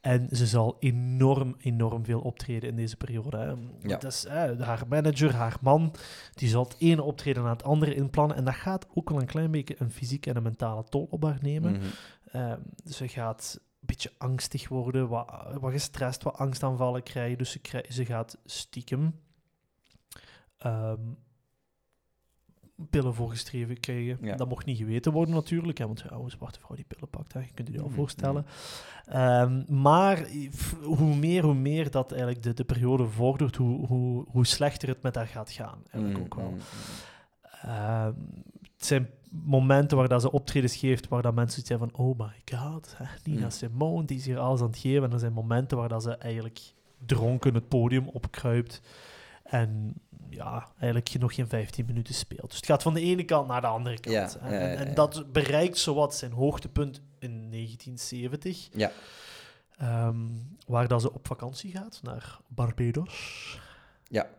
[0.00, 3.36] En ze zal enorm, enorm veel optreden in deze periode.
[3.36, 3.54] Hè.
[3.88, 3.96] Ja.
[3.96, 5.94] Dat is, hè, haar manager, haar man,
[6.34, 8.36] die zal het ene optreden na het andere inplannen.
[8.36, 11.22] En dat gaat ook wel een klein beetje een fysieke en een mentale tol op
[11.22, 11.72] haar nemen.
[11.72, 11.84] Mhm.
[12.32, 17.38] Ehm, ze gaat een beetje angstig worden, wat, wat gestrest, wat angstaanvallen krijgen.
[17.38, 19.20] Dus ze, ze gaat stiekem
[20.58, 21.00] ehm,
[22.90, 24.18] pillen voorgeschreven krijgen.
[24.20, 24.36] Ja.
[24.36, 27.32] Dat mocht niet geweten worden natuurlijk, hè, want ja, een zwarte vrouw die pillen pakt,
[27.32, 28.46] hè, je kunt je dat al Mhm, voorstellen.
[29.06, 30.26] Ehm, maar
[30.82, 35.02] hoe meer, hoe meer dat eigenlijk de, de periode vordert, hoe, hoe, hoe slechter het
[35.02, 35.78] met haar gaat gaan.
[35.90, 36.50] Eigenlijk ook wel.
[36.50, 36.60] Mm, mm,
[37.62, 38.12] Ehm,
[38.76, 42.58] het zijn momenten waar dat ze optredens geeft, waar dat mensen hebben van, oh my
[42.58, 43.50] god, hè, Nina Mm.
[43.50, 45.04] Simone, die is hier alles aan het geven.
[45.04, 46.60] En er zijn momenten waar dat ze eigenlijk
[47.06, 48.80] dronken het podium opkruipt
[49.46, 49.94] en
[50.30, 52.48] ja, eigenlijk nog geen 15 minuten speelt.
[52.48, 54.14] Dus het gaat van de ene kant naar de andere kant.
[54.40, 54.58] Ja, hè.
[54.58, 58.92] ja, ja, en, dat bereikt zowat zijn hoogtepunt in 1970, Ja.
[59.78, 60.16] ehm,
[60.66, 63.58] waar dat ze op vakantie gaat, naar Barbados.
[64.08, 64.30] Ja,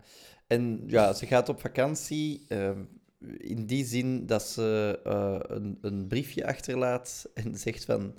[0.48, 2.84] en ja, ze gaat op vakantie ehm,
[3.38, 8.14] in die zin dat ze eh, een, een briefje achterlaat en zegt van...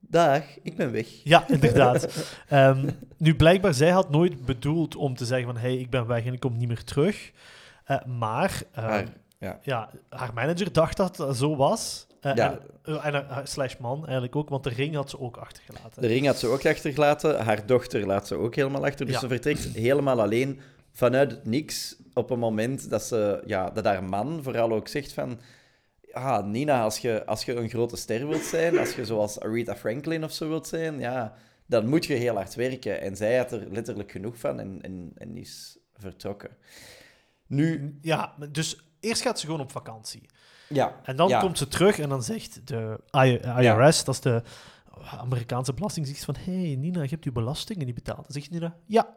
[0.00, 1.06] Dag, ik ben weg.
[1.24, 2.26] Ja, inderdaad.
[2.48, 6.24] Ehm, nu, blijkbaar, zij had nooit bedoeld om te zeggen van hey, ik ben weg
[6.24, 7.30] en ik kom niet meer terug.
[7.84, 9.04] Eh, maar ehm, Haar,
[9.38, 9.58] ja.
[9.62, 12.06] ja, haar manager dacht dat zo was.
[12.20, 12.58] Eh, Ja.
[12.84, 16.02] En, eh, en slash man eigenlijk ook, want de ring had ze ook achtergelaten.
[16.02, 17.44] De ring had ze ook achtergelaten.
[17.44, 19.06] Haar dochter laat ze ook helemaal achter.
[19.06, 19.20] Dus Ja.
[19.20, 20.60] ze vertrekt helemaal alleen
[20.92, 25.12] vanuit het niks op een moment dat, ze, ja, dat haar man vooral ook zegt
[25.12, 25.40] van...
[26.12, 29.76] Ja, Nina, als je, als je een grote ster wilt zijn, als je zoals Aretha
[29.76, 31.34] Franklin of zo wilt zijn, ja,
[31.66, 33.00] dan moet je heel hard werken.
[33.00, 36.50] En zij had er letterlijk genoeg van en, en, en is vertrokken.
[37.46, 40.28] Nu, Ja, dus eerst gaat ze gewoon op vakantie.
[40.68, 41.00] ja.
[41.02, 41.40] En dan ja.
[41.40, 44.42] komt ze terug en dan zegt de IRS, dat is de
[45.18, 48.22] Amerikaanse belastingdienst, van hey Nina, je hebt je belastingen niet betaald.
[48.22, 49.16] Dan zegt Nina, ja,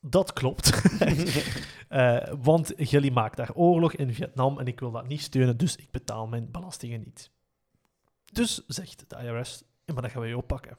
[0.00, 0.70] dat klopt.
[1.88, 5.76] Eh, want jullie maakt daar oorlog in Vietnam en ik wil dat niet steunen, dus
[5.76, 7.30] ik betaal mijn belastingen niet.
[8.32, 10.78] Dus zegt de IRS, maar dan gaan we je oppakken.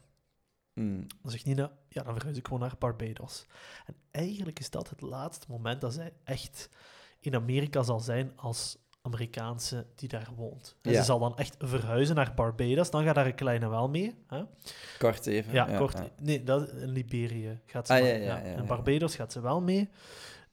[0.74, 3.46] Mm, Dan zegt Nina, ja, dan verhuis ik gewoon naar Barbados.
[3.86, 6.68] En eigenlijk is dat het laatste moment dat zij echt
[7.20, 10.76] in Amerika zal zijn als Amerikaanse die daar woont.
[10.82, 10.98] En Ja.
[10.98, 12.90] Ze zal dan echt verhuizen naar Barbados.
[12.90, 14.14] Dan gaat daar een kleine wel mee.
[14.26, 14.42] Hè?
[14.98, 15.52] kort even.
[15.52, 15.98] Ja, kort.
[15.98, 16.08] ja.
[16.20, 18.66] Nee, dat, in Liberië gaat ze Ah, wel- ja, ja, ja, In.
[18.66, 19.88] Barbados gaat ze wel mee.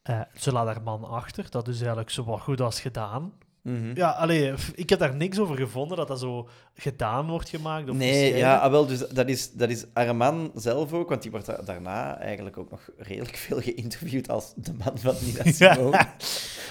[0.02, 1.50] Eh, ze laat haar man achter.
[1.50, 3.34] Dat is eigenlijk zo wat goed als gedaan.
[3.68, 3.92] Mhm.
[3.94, 7.90] Ja, allee, ik heb daar niks over gevonden dat dat zo gedaan wordt gemaakt.
[7.90, 11.22] Of Nee, ja, ah, wel, dus dat is, dat is haar man zelf ook, want
[11.22, 15.52] die wordt da- daarna eigenlijk ook nog redelijk veel geïnterviewd als de man van Nina
[15.74, 16.06] Simone.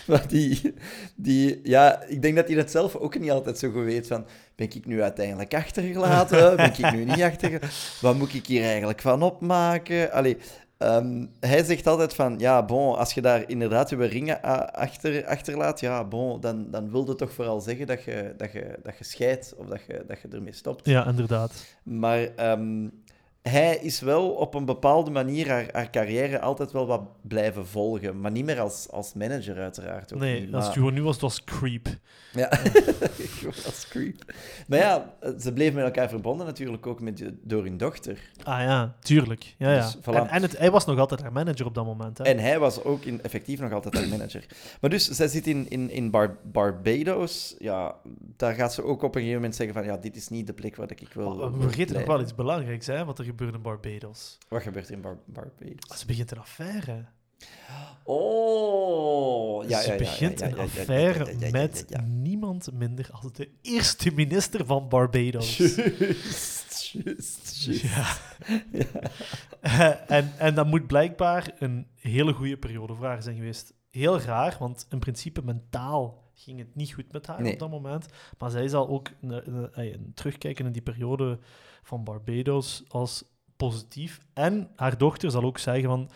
[0.06, 0.74] Maar die,
[1.16, 4.26] die, ja, ik denk dat hij dat zelf ook niet altijd zo goed weet van,
[4.54, 6.56] ben ik nu uiteindelijk achtergelaten?
[6.56, 7.70] Ben ik nu niet achtergelaten?
[8.00, 10.12] Wat moet ik hier eigenlijk van opmaken?
[10.12, 10.37] Allee,
[10.78, 15.80] ehm, hij zegt altijd van, ja, bon, als je daar inderdaad je ringen achter, achterlaat,
[15.80, 19.04] ja, bon, dan, dan wil dat toch vooral zeggen dat je, dat je, dat je
[19.04, 20.86] scheidt of dat je, dat je ermee stopt.
[20.86, 21.52] Ja, inderdaad.
[21.82, 22.88] Maar ehm,
[23.48, 28.20] hij is wel op een bepaalde manier haar, haar carrière altijd wel wat blijven volgen.
[28.20, 30.14] Maar niet meer als, als manager, uiteraard.
[30.14, 31.88] Ook Nee, niet, als maar- gewoon nu was, het was creep.
[32.32, 32.48] Ja,
[33.66, 34.32] als creep.
[34.68, 38.18] Maar ja, ze bleven met elkaar verbonden natuurlijk ook met, door hun dochter.
[38.42, 39.54] Ah ja, tuurlijk.
[39.59, 39.80] Ja, ja.
[39.80, 40.14] Dus, voilà.
[40.14, 42.18] En, en het, hij was nog altijd haar manager op dat moment.
[42.18, 42.24] Hè?
[42.24, 44.46] En hij was ook in, effectief nog altijd haar manager.
[44.80, 47.54] Maar dus, zij zit in, in, in Bar- Barbados.
[47.59, 47.94] Ja,
[48.37, 50.52] daar gaat ze ook op een gegeven moment zeggen van, ja, dit is niet de
[50.52, 51.28] plek waar ik wil...
[51.28, 54.38] Maar wil we vergeten nog wel iets belangrijks, hè, wat er gebeurt in Barbados.
[54.49, 55.99] Wat gebeurt in Bar- Barbados?
[55.99, 57.05] Ze begint een affaire.
[58.05, 63.49] Oh, ja, Ze ja, ja, begint ja, ja, een affaire met niemand minder als de
[63.62, 65.57] eerste minister van Barbados.
[67.83, 68.16] Ja.
[69.61, 73.75] Eh, en, en dat moet blijkbaar een hele goede periode voor haar zijn geweest.
[73.90, 77.53] Heel raar, want in principe mentaal ging het niet goed met haar Nee.
[77.53, 78.07] op dat moment.
[78.38, 81.38] Maar zij zal ook een, een- een terugkijken in die periode
[81.87, 83.25] van Barbados als
[83.57, 84.20] positief.
[84.33, 86.11] En haar dochter zal ook zeggen van...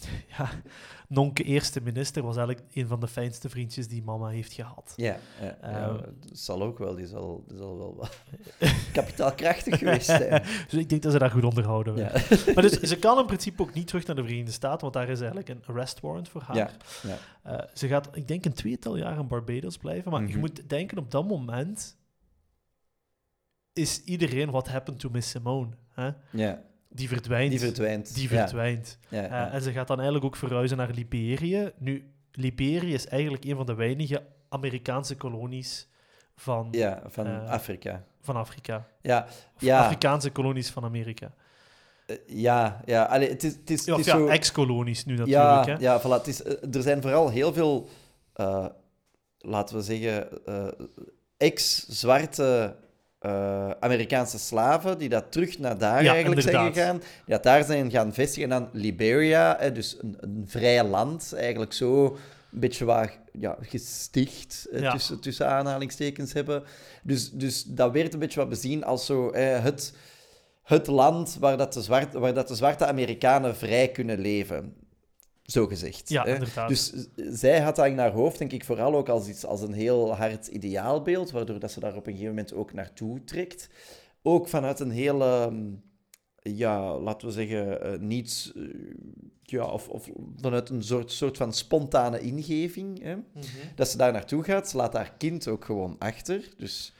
[0.38, 0.48] Ja,
[1.08, 4.92] Nonke eerste minister was eigenlijk een van de fijnste vriendjes die mama heeft gehad.
[4.96, 5.96] Ja, ja, ja, Ehm.
[5.96, 6.94] dat zal ook wel.
[6.94, 8.16] Die zal, die zal wel wat
[8.92, 10.42] kapitaalkrachtig geweest zijn.
[10.70, 12.10] Dus ik denk dat ze daar goed onderhouden Ja.
[12.54, 15.08] Maar dus, ze kan in principe ook niet terug naar de Verenigde Staten, want daar
[15.08, 16.56] is eigenlijk een arrest warrant voor haar.
[16.56, 16.70] Ja,
[17.02, 17.18] ja.
[17.42, 20.10] Eh, ze gaat, ik denk, een tweetal jaar in Barbados blijven.
[20.10, 20.38] Maar je Mhm.
[20.38, 21.96] moet denken, op dat moment
[23.78, 25.68] is iedereen what happened to Miss Simone.
[25.94, 26.10] Hè?
[26.30, 27.50] ja, Die verdwijnt.
[27.50, 28.14] die verdwijnt.
[28.14, 28.98] Die verdwijnt.
[29.08, 29.50] Ja, Eh, ja.
[29.52, 31.72] en ze gaat dan eigenlijk ook verhuizen naar Liberië.
[31.78, 35.88] Nu, Liberië is eigenlijk een van de weinige Amerikaanse kolonies
[36.36, 38.04] van, ja, van eh, Afrika.
[38.20, 38.86] van Afrika.
[39.02, 39.26] Ja,
[39.58, 39.80] Ja.
[39.84, 41.32] Afrikaanse kolonies van Amerika.
[42.06, 43.04] eh, ja, ja.
[43.04, 44.26] Allee, het is, het is, het is ja, zo...
[44.26, 45.64] ex-kolonies nu natuurlijk.
[45.66, 45.76] Ja, hè.
[45.78, 46.04] ja voilà.
[46.22, 47.88] het is, er zijn vooral heel veel,
[49.38, 50.28] laten we zeggen,
[51.36, 52.76] ex-zwarte
[53.18, 56.98] eh, Amerikaanse slaven die dat terug naar daar Ja, eigenlijk zijn gegaan.
[56.98, 58.50] Die dat daar zijn gaan vestigen.
[58.52, 62.04] En dan Liberia, hè, dus een, een vrij land, eigenlijk zo
[62.52, 64.92] een beetje waar ja, gesticht, eh, Ja.
[64.92, 66.62] tussen, tussen aanhalingstekens hebben.
[67.02, 69.92] Dus, dus dat werd een beetje wat bezien als zo, eh, het,
[70.62, 74.74] het land waar, dat de waar dat de zwarte Amerikanen vrij kunnen leven.
[75.48, 76.08] Zo gezegd.
[76.08, 76.32] Ja, hè.
[76.34, 76.68] inderdaad.
[76.68, 79.62] Dus z- zij had dat in haar hoofd, denk ik, vooral ook als, iets, als
[79.62, 83.68] een heel hard ideaalbeeld, waardoor dat ze daar op een gegeven moment ook naartoe trekt.
[84.22, 85.82] Ook vanuit een hele, mm,
[86.42, 88.62] ja, laten we zeggen, eh, niet, eh,
[89.42, 90.08] ja, of, of
[90.40, 93.02] vanuit een soort, soort van spontane ingeving.
[93.02, 93.14] Hè?
[93.16, 93.24] Mhm.
[93.74, 96.48] Dat ze daar naartoe gaat, ze laat haar kind ook gewoon achter.
[96.56, 96.94] Dus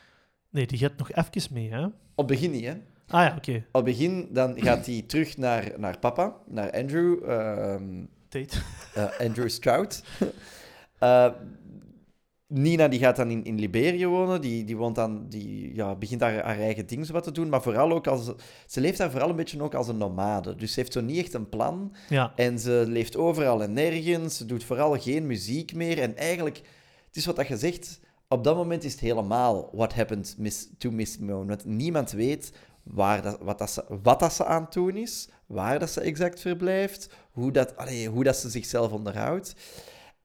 [0.51, 1.85] Nee, die gaat nog even mee, hè?
[1.85, 2.73] op het begin niet, hè.
[3.07, 3.57] Ah ja, oké.
[3.57, 7.31] Op het begin dan gaat hij terug naar, naar papa, naar Andrew.
[7.31, 8.57] ehm, Tate.
[8.95, 10.03] eh, Andrew Stroud.
[10.99, 11.29] Eh,
[12.47, 14.41] Nina die gaat dan in, in Liberië wonen.
[14.41, 17.49] Die, die, woont dan, die ja, begint daar haar eigen dingen wat te doen.
[17.49, 18.33] Maar vooral ook als...
[18.67, 20.55] Ze leeft daar vooral een beetje ook als een nomade.
[20.55, 21.95] Dus ze heeft zo niet echt een plan.
[22.09, 22.33] Ja.
[22.37, 24.37] En ze leeft overal en nergens.
[24.37, 25.99] Ze doet vooral geen muziek meer.
[25.99, 26.57] En eigenlijk,
[27.07, 28.01] het is wat dat je zegt...
[28.29, 31.47] Op dat moment is het helemaal what happened miss, to Miss Moon.
[31.47, 32.53] Want niemand weet
[32.91, 36.01] waar dat, wat, dat ze, wat dat ze aan het doen is, waar dat ze
[36.01, 39.55] exact verblijft, hoe dat, allee, hoe dat ze zichzelf onderhoudt.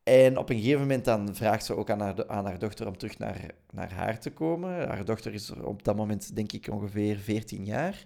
[0.03, 2.97] En op een gegeven moment dan vraagt ze ook aan haar, aan haar dochter om
[2.97, 4.87] terug naar, naar haar te komen.
[4.87, 8.03] Haar dochter is op dat moment, denk ik, ongeveer 14 jaar.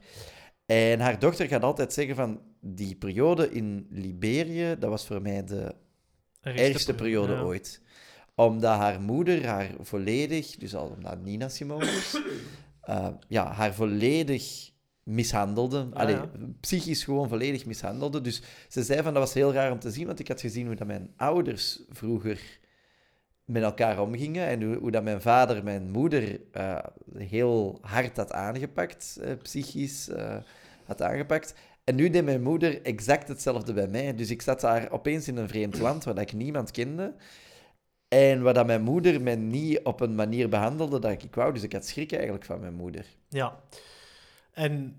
[0.65, 5.43] En haar dochter gaat altijd zeggen van, die periode in Liberië, dat was voor mij
[5.43, 5.75] de
[6.41, 7.41] ergste periode ja.
[7.41, 7.81] ooit.
[8.35, 12.21] Omdat haar moeder haar volledig, dus al omdat Nina Simone is,
[12.87, 14.71] eh, ja, haar volledig
[15.03, 15.87] mishandelde.
[15.93, 16.29] Ah, Allee, ja.
[16.59, 18.21] psychisch gewoon volledig mishandelde.
[18.21, 20.65] Dus ze zei van, dat was heel raar om te zien, want ik had gezien
[20.65, 22.59] hoe dat mijn ouders vroeger
[23.45, 26.77] met elkaar omgingen en hoe, hoe dat mijn vader mijn moeder eh,
[27.17, 30.09] heel hard had aangepakt, eh, psychisch
[30.85, 31.53] had aangepakt.
[31.83, 34.15] En nu deed mijn moeder exact hetzelfde bij mij.
[34.15, 37.13] Dus ik zat daar opeens in een vreemd land waar ik niemand kende.
[38.07, 41.53] En waar dat mijn moeder mij niet op een manier behandelde dat ik wou.
[41.53, 43.05] Dus ik had schrik eigenlijk van mijn moeder.
[43.29, 43.59] Ja.
[44.51, 44.95] En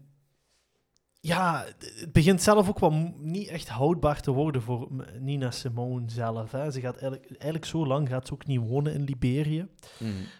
[1.20, 6.52] ja, het begint zelf ook wel niet echt houdbaar te worden voor Nina Simone zelf.
[6.52, 6.70] Hè.
[6.70, 9.66] Ze gaat eigenlijk, eigenlijk zo lang gaat ze ook niet wonen in Liberië.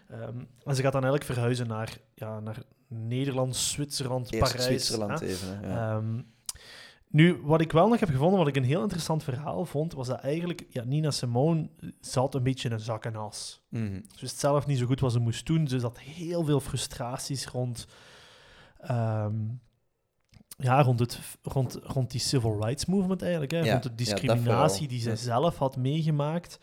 [0.09, 4.65] Ehm, en ze gaat dan eigenlijk verhuizen naar, ja, naar Nederland, Zwitserland, Eerst Parijs.
[4.65, 5.25] Zwitserland hè.
[5.25, 5.59] even.
[5.59, 5.67] Hè?
[5.67, 5.95] Ja.
[5.95, 6.21] Ehm,
[7.11, 10.07] nu, wat ik wel nog heb gevonden, wat ik een heel interessant verhaal vond, was
[10.07, 11.69] dat eigenlijk ja, Nina Simone
[12.01, 13.61] zat een beetje in een zak en as.
[13.69, 13.93] Mhm.
[13.93, 15.67] Ze wist zelf niet zo goed wat ze moest doen.
[15.67, 17.87] Ze had heel veel frustraties rond,
[18.79, 19.35] ehm,
[20.57, 23.51] ja, rond, het, rond, rond die civil rights movement eigenlijk.
[23.51, 23.57] Hè?
[23.57, 26.59] Ja, rond de discriminatie die zij zelf had meegemaakt.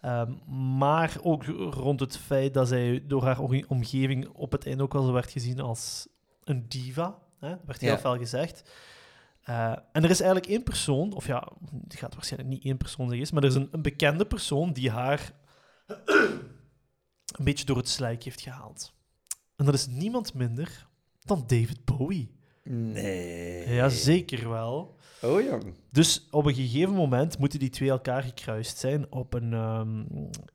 [0.00, 0.32] Ehm,
[0.78, 4.92] maar ook rond het feit dat zij door haar om- omgeving op het einde ook
[4.92, 6.08] wel zo werd gezien als
[6.44, 7.18] een diva.
[7.38, 7.48] Hè?
[7.50, 8.70] Dat werd heel veel gezegd.
[9.48, 11.52] Eh, en er is eigenlijk één persoon, of ja,
[11.84, 14.90] het gaat waarschijnlijk niet één persoon zeggen, maar er is een, een bekende persoon die
[14.90, 15.32] haar
[17.36, 18.94] een beetje door het slijk heeft gehaald.
[19.56, 20.88] En dat is niemand minder
[21.20, 22.37] dan David Bowie.
[22.70, 23.68] Nee.
[23.74, 24.96] Ja, zeker wel.
[25.22, 25.74] Oh, jong.
[25.90, 29.52] Dus op een gegeven moment moeten die twee elkaar gekruist zijn op een...
[29.52, 30.00] ehm,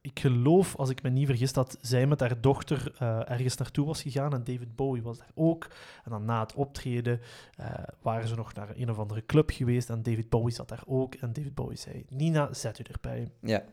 [0.01, 3.85] ik geloof, als ik me niet vergis, dat zij met haar dochter eh, ergens naartoe
[3.85, 5.67] was gegaan en David Bowie was daar ook.
[6.03, 7.21] En dan na het optreden
[7.55, 7.65] eh,
[8.01, 11.15] waren ze nog naar een of andere club geweest en David Bowie zat daar ook.
[11.15, 13.31] En David Bowie zei, Nina, zet u erbij.
[13.41, 13.63] Ja.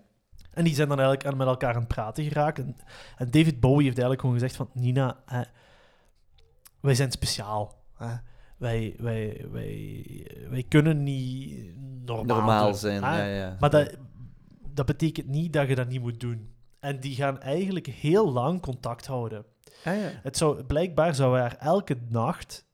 [0.51, 2.59] En die zijn dan eigenlijk aan- met elkaar aan het praten geraakt.
[2.59, 2.77] En,
[3.17, 4.71] en David Bowie heeft eigenlijk gewoon gezegd van...
[4.73, 5.43] Nina, hè,
[6.81, 7.79] wij zijn speciaal.
[8.05, 8.15] Hè.
[8.57, 13.03] Wij, wij, wij, wij kunnen niet normaal, Normaal zijn.
[13.05, 13.23] hè.
[13.27, 13.57] Ja, ja.
[13.61, 13.97] Maar dat,
[14.69, 16.55] dat betekent niet dat je dat niet moet doen.
[16.81, 19.45] En die gaan eigenlijk heel lang contact houden.
[19.85, 20.11] Ah, ja.
[20.23, 22.69] Het zou, blijkbaar zou hij haar elke nacht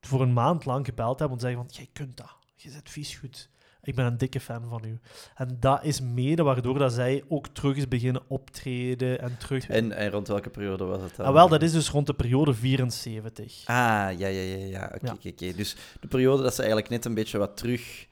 [0.00, 2.36] voor een maand lang gebeld hebben om te zeggen van, jij kunt dat.
[2.54, 3.50] Je zit vies goed.
[3.86, 4.98] Ik ben een dikke fan van u.
[5.34, 9.68] En dat is mede waardoor dat zij ook terug is beginnen optreden en terug...
[9.68, 11.26] En, en rond welke periode was het dan?
[11.26, 13.62] ah, wel, dat is dus rond de periode 74.
[13.66, 14.90] Ah, ja, ja, ja, ja.
[14.94, 15.12] Oké, Ja.
[15.12, 15.52] oké, oké.
[15.52, 18.06] Dus de periode dat ze eigenlijk net een beetje wat terug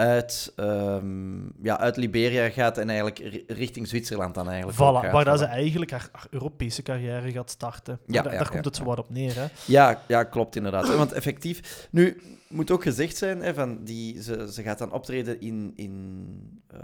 [0.00, 5.12] uit, ehm, ja, uit Liberia gaat en eigenlijk ri- richting Zwitserland dan eigenlijk Voilà, gaat.
[5.12, 7.98] waar dat ze eigenlijk haar, haar Europese carrière gaat starten.
[8.06, 9.34] Ja, Ja, daar ja, daar ja, komt het zo wat op neer.
[9.34, 9.46] Hè?
[9.64, 10.96] Ja, ja, klopt inderdaad.
[10.96, 11.88] Want effectief...
[11.90, 16.62] Nu, moet ook gezegd zijn, hè, van die, ze, ze gaat dan optreden in, in
[16.66, 16.78] eh,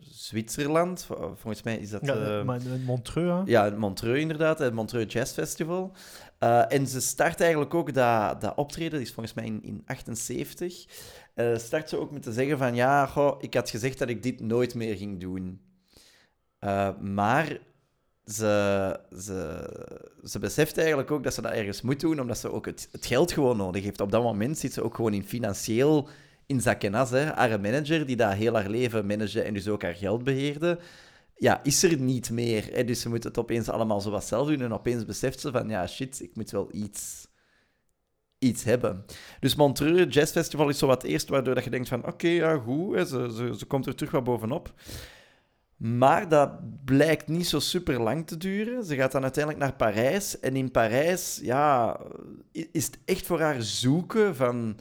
[0.00, 1.04] Zwitserland.
[1.04, 2.00] Vol- Volgens mij is dat...
[2.06, 3.28] Ja, eh, maar in Montreux.
[3.38, 3.42] hè.
[3.50, 5.92] Ja, in Montreux inderdaad, het Montreux Jazz Festival.
[6.42, 9.82] Eh, en ze start eigenlijk ook dat, dat optreden, dat is volgens mij in, in
[9.86, 10.84] 78.
[11.34, 14.22] eh, start ze ook met te zeggen van, ja, goh, ik had gezegd dat ik
[14.22, 15.60] dit nooit meer ging doen.
[16.58, 17.58] Eh, maar
[18.24, 19.68] ze, ze,
[20.24, 23.32] ze beseft eigenlijk ook dat ze dat ergens moet doen, omdat ze ook het, geld
[23.32, 24.00] gewoon nodig heeft.
[24.00, 26.08] Op dat moment zit ze ook gewoon in financieel
[26.46, 27.10] in zak en as.
[27.10, 27.24] Hè.
[27.24, 30.78] Haar manager, die dat heel haar leven managede en dus ook haar geld beheerde,
[31.34, 32.68] ja, is er niet meer.
[32.72, 32.84] Hè.
[32.84, 35.68] Dus ze moet het opeens allemaal zo wat zelf doen en opeens beseft ze van,
[35.68, 37.26] ja, shit, ik moet wel iets,
[38.38, 39.04] iets hebben.
[39.40, 42.56] Dus Montreux Jazz Festival is zo wat eerst waardoor dat je denkt van, oké, ja,
[42.56, 44.72] goed, hè, ze, ze, komt er terug wat bovenop.
[45.76, 46.50] Maar dat
[46.84, 48.84] blijkt niet zo super lang te duren.
[48.84, 50.40] Ze gaat dan uiteindelijk naar Parijs.
[50.40, 52.00] En in Parijs, ja,
[52.52, 54.76] is het echt voor haar zoeken van...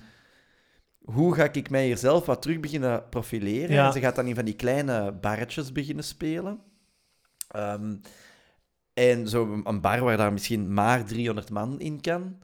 [1.14, 3.76] Hoe ga ik mij hier zelf wat terug beginnen profileren?
[3.76, 3.86] Ja.
[3.86, 6.60] En ze gaat dan in van die kleine barretjes beginnen spelen.
[7.48, 7.96] Ehm,
[8.94, 12.38] en zo een bar waar daar misschien maar 300 man in kan.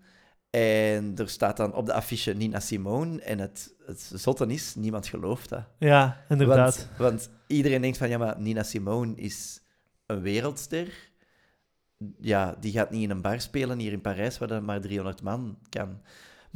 [0.49, 3.21] En er staat dan op de affiche Nina Simone.
[3.21, 5.63] En het, het zotte is, niemand gelooft dat.
[5.77, 6.87] Ja, inderdaad.
[6.87, 9.61] Want, want iedereen denkt van, ja, maar Nina Simone is
[10.05, 11.11] een wereldster.
[12.19, 15.21] Ja, die gaat niet in een bar spelen hier in Parijs, waar er maar 300
[15.21, 16.01] man kan.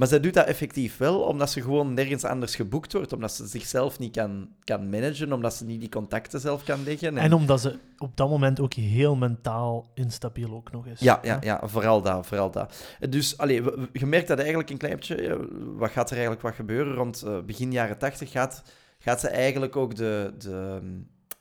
[0.01, 3.47] Maar zij doet dat effectief wel, omdat ze gewoon nergens anders geboekt wordt, omdat ze
[3.47, 7.17] zichzelf niet kan, kan managen, omdat ze niet die contacten zelf kan leggen.
[7.17, 10.99] En omdat ze op dat moment ook heel mentaal instabiel ook nog is.
[10.99, 12.95] Ja, ja, ja, vooral dat, vooral dat.
[13.09, 16.93] Dus allee, je merkt dat eigenlijk een klein beetje, wat gaat er eigenlijk wat gebeuren?
[16.93, 18.63] Rond eh, begin jaren tachtig gaat,
[18.99, 20.79] gaat ze eigenlijk ook de, de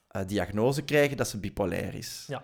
[0.08, 2.24] eh, diagnose krijgen dat ze bipolair is.
[2.26, 2.42] Ja.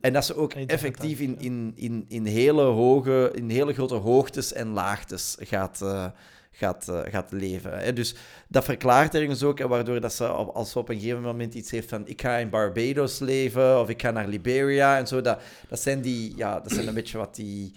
[0.00, 3.94] En dat ze ook effectief in, 80, in, in, in, hele hoge, in hele grote
[3.94, 6.06] hoogtes en laagtes gaat, eh,
[6.50, 7.78] gaat, eh, gaat leven.
[7.78, 7.92] Hè.
[7.92, 8.14] Dus
[8.48, 11.70] dat verklaart ergens ook, en waardoor dat ze, als ze op een gegeven moment iets
[11.70, 15.40] heeft van ik ga in Barbados leven, of ik ga naar Liberia en zo, dat,
[15.68, 17.72] dat zijn die, ja, dat zijn een beetje wat die,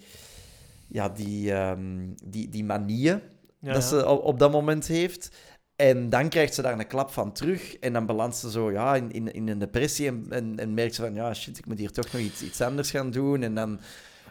[0.88, 3.20] ja, die, ehm, die, die manieën
[3.58, 3.88] Ja, dat ja.
[3.88, 5.30] ze op, op dat moment heeft.
[5.88, 7.76] En dan krijgt ze daar een klap van terug.
[7.76, 10.06] En dan belandt ze zo ja, in, in, in een depressie.
[10.06, 12.60] En, en, en merkt ze van, ja, shit, ik moet hier toch nog iets, iets
[12.60, 13.42] anders gaan doen.
[13.42, 13.80] En dan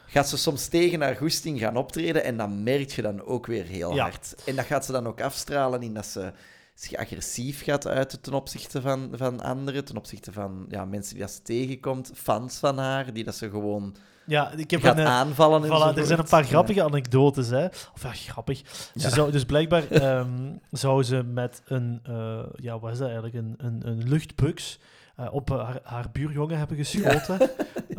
[0.06, 2.24] gaat ze soms tegen haar goesting gaan optreden.
[2.24, 4.04] En dan merk je dan ook weer heel Ja.
[4.04, 4.36] hard.
[4.45, 6.32] En dat gaat ze dan ook afstralen in dat ze
[6.74, 9.86] zich agressief gaat uiten ten opzichte van, van anderen.
[9.86, 12.12] Ten opzichte van ja, mensen die dat ze tegenkomt.
[12.16, 13.95] Fans van haar, die dat ze gewoon
[14.26, 15.63] Ja, ik heb gaat een, eh, aanvallen.
[15.65, 16.47] Voilà, er zijn een paar Ja.
[16.47, 17.65] grappige anekdotes, hè.
[17.65, 18.61] Of ja, grappig.
[18.95, 23.36] Ze zou, dus blijkbaar ehm, zou ze met een, eh, ja, wat is dat eigenlijk,
[23.36, 24.80] een, een, een luchtbux
[25.15, 27.39] eh, op haar, haar buurjongen hebben geschoten.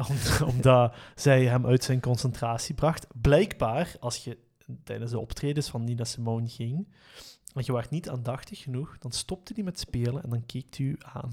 [0.08, 3.06] Om- omdat zij hem uit zijn concentratie bracht.
[3.20, 4.38] Blijkbaar, als je
[4.84, 6.88] tijdens de optredens van Nina Simone ging,
[7.54, 10.86] en je was niet aandachtig genoeg, dan stopte hij met spelen en dan keek hij
[10.86, 11.30] u aan.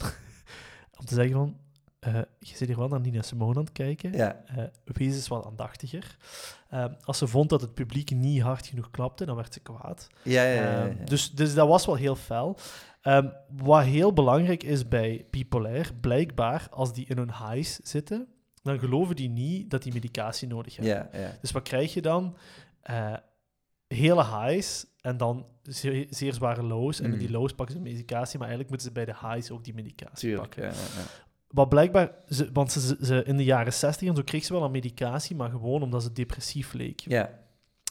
[0.99, 1.57] Om te zeggen van,
[1.99, 4.11] eh, je zit hier wel naar Nina Simone aan het kijken.
[4.13, 6.17] Ja, Eh, wees eens wat aandachtiger.
[6.69, 10.07] Eh, als ze vond dat het publiek niet hard genoeg klapte, dan werd ze kwaad.
[10.23, 10.53] ja, ja.
[10.53, 11.05] ja, ja, Eh, ja.
[11.05, 12.57] dus, dus dat was wel heel fel.
[13.01, 18.27] Ehm, wat heel belangrijk is bij bipolair, blijkbaar als die in hun highs zitten,
[18.63, 20.93] dan geloven die niet dat die medicatie nodig hebben.
[21.11, 21.37] ja, ja.
[21.41, 22.37] Dus wat krijg je dan?
[22.81, 23.13] Eh,
[23.87, 26.99] hele highs en dan zeer, zeer zware lows.
[26.99, 27.17] En Mm.
[27.17, 30.29] die lows pakken ze medicatie, maar eigenlijk moeten ze bij de highs ook die medicatie
[30.29, 30.41] Tuurlijk.
[30.55, 30.63] pakken.
[30.63, 31.07] Ja, ja, ja.
[31.49, 34.63] Wat blijkbaar, ze, want ze, ze, in de jaren 60 en zo kreeg ze wel
[34.63, 36.99] een medicatie, maar gewoon omdat ze depressief leek.
[36.99, 37.39] Ja,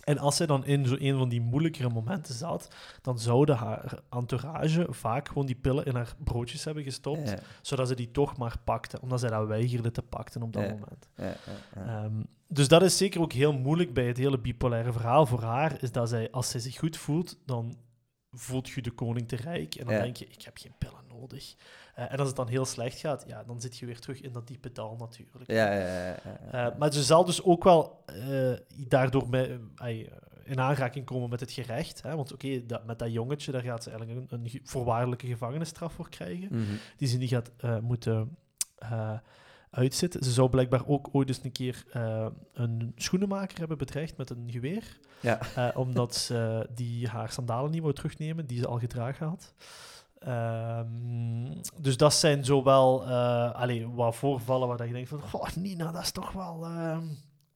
[0.05, 2.69] En als zij dan in zo een van die moeilijkere momenten zat,
[3.03, 7.89] dan zouden haar entourage vaak gewoon die pillen in haar broodjes hebben gestopt, ja, zodat
[7.89, 10.69] ze die toch maar pakte, omdat zij dat weigerde te pakten op dat Ja.
[10.69, 11.09] moment.
[11.17, 11.35] ja, ja,
[11.75, 12.05] ja.
[12.05, 15.83] Ehm, dus dat is zeker ook heel moeilijk bij het hele bipolaire verhaal voor haar,
[15.83, 17.77] is dat zij, als zij zich goed voelt, dan
[18.39, 20.03] voelt je de koning te rijk en dan Ja.
[20.03, 21.55] denk je, ik heb geen pillen nodig.
[21.95, 24.33] Eh, en als het dan heel slecht gaat, ja, dan zit je weer terug in
[24.33, 25.51] dat diepe dal natuurlijk.
[25.51, 26.17] Ja, ja, ja.
[26.51, 29.27] Eh, maar ze zal dus ook wel eh, daardoor
[30.45, 32.03] in aanraking komen met het gerecht.
[32.03, 32.17] Hè?
[32.17, 36.49] Want oké, dat- met dat jongetje, daar gaat ze eigenlijk een, voorwaardelijke gevangenisstraf voor krijgen.
[36.51, 36.75] Mhm.
[36.97, 37.51] Die ze niet gaat
[37.83, 38.37] moeten
[39.71, 40.25] eh, uitzitten.
[40.25, 44.49] Ze zou blijkbaar ook ooit eens een keer eh, een schoenenmaker hebben bedreigd met een
[44.51, 44.99] geweer.
[45.21, 45.41] Ja.
[45.55, 49.55] Eh, omdat ze die haar sandalen niet wou terugnemen, die ze al gedragen had.
[50.19, 55.93] Ehm, dus dat zijn zowel uh, allee, wat voorvallen waar je denkt van, oh, Nina,
[55.93, 56.65] dat is toch wel...
[56.65, 57.07] ehm,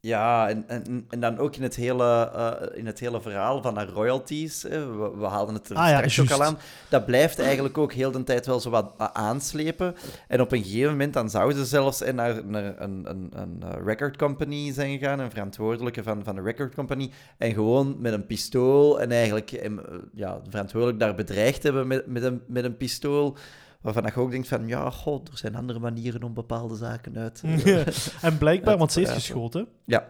[0.06, 3.76] Ja, en, en, en dan ook in het hele, eh, in het hele verhaal van
[3.76, 4.62] haar royalties.
[4.62, 6.58] Hè, we, we haalden het er Ah ja, straks ook al aan.
[6.88, 9.94] Dat blijft eigenlijk ook heel de tijd wel zo wat a- aanslepen.
[10.28, 13.62] En op een gegeven moment dan zouden ze zelfs eh, naar, naar een, een, een
[13.62, 18.12] eh, record company zijn gegaan, een verantwoordelijke van, van de record company, en gewoon met
[18.12, 19.70] een pistool en eigenlijk eh,
[20.14, 23.36] ja, verantwoordelijk daar bedreigd hebben met, met, een, met een pistool.
[23.82, 27.42] Waarvan je ook denkt van, ja, god, er zijn andere manieren om bepaalde zaken uit...
[27.44, 27.86] eh,
[28.28, 29.26] en blijkbaar, want ze heeft praten.
[29.28, 29.68] geschoten.
[29.84, 30.08] Ja.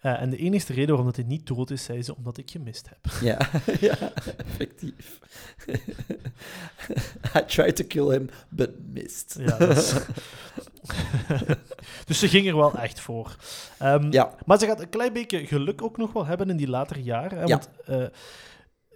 [0.00, 2.50] Eh, en de enige reden waarom dat hij niet dood is, zei ze, omdat ik
[2.50, 3.12] gemist heb.
[3.20, 3.38] Ja,
[3.88, 3.96] ja
[4.36, 5.18] effectief.
[7.36, 9.36] I tried to kill him, but missed.
[9.38, 9.94] Ja, is-
[12.06, 13.36] dus ze ging er wel echt voor.
[13.78, 16.68] Ehm, Ja, Maar ze gaat een klein beetje geluk ook nog wel hebben in die
[16.68, 17.38] latere jaren.
[17.38, 17.44] Hè?
[17.44, 17.48] Ja.
[17.48, 18.00] Want eh,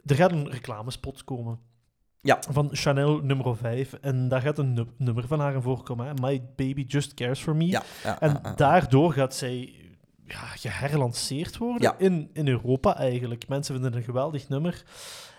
[0.07, 1.59] er gaat een reclamespot komen.
[2.21, 2.39] Ja.
[2.51, 3.93] Van Chanel nummer 5.
[4.01, 6.07] En daar gaat een nu- nummer van haar in voorkomen.
[6.07, 6.12] Hè?
[6.21, 7.66] My Baby Just Cares For Me.
[7.66, 9.73] Ja, ja, En ja, daardoor gaat zij
[10.27, 13.49] ja, geherlanceerd worden in, in Europa eigenlijk.
[13.49, 14.83] Mensen vinden het een geweldig nummer.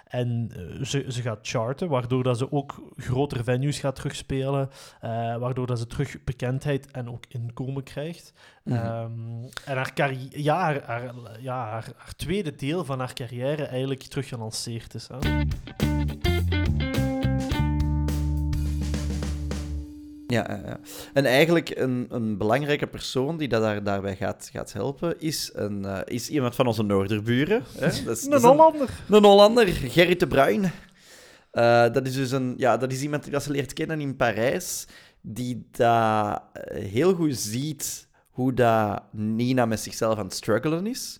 [0.07, 4.69] En eh, ze, ze gaat charten, waardoor dat ze ook grotere venues gaat terugspelen.
[5.01, 8.33] eh, waardoor dat ze terug bekendheid en ook inkomen krijgt.
[8.63, 8.75] Mhm.
[8.77, 9.11] Ehm,
[9.65, 14.01] en haar, carri- ja, haar, haar, ja, haar, haar tweede deel van haar carrière eigenlijk
[14.03, 15.07] terug gelanceerd is.
[15.19, 15.43] Hè?
[20.29, 20.79] Ja.
[21.13, 25.85] En eigenlijk een, een belangrijke persoon die dat daar, daarbij gaat, gaat helpen, is, een,
[25.85, 27.63] eh, is iemand van onze noorderburen.
[27.77, 28.03] Hè?
[28.03, 28.89] Dat is, dat Een Hollander.
[29.09, 30.71] Een Hollander, Gerrit de Bruin.
[31.51, 34.15] Eh, dat is dus een, ja, dat is iemand die dat ze leert kennen in
[34.15, 34.87] Parijs,
[35.21, 41.19] die dat eh, heel goed ziet hoe dat Nina met zichzelf aan het struggelen is.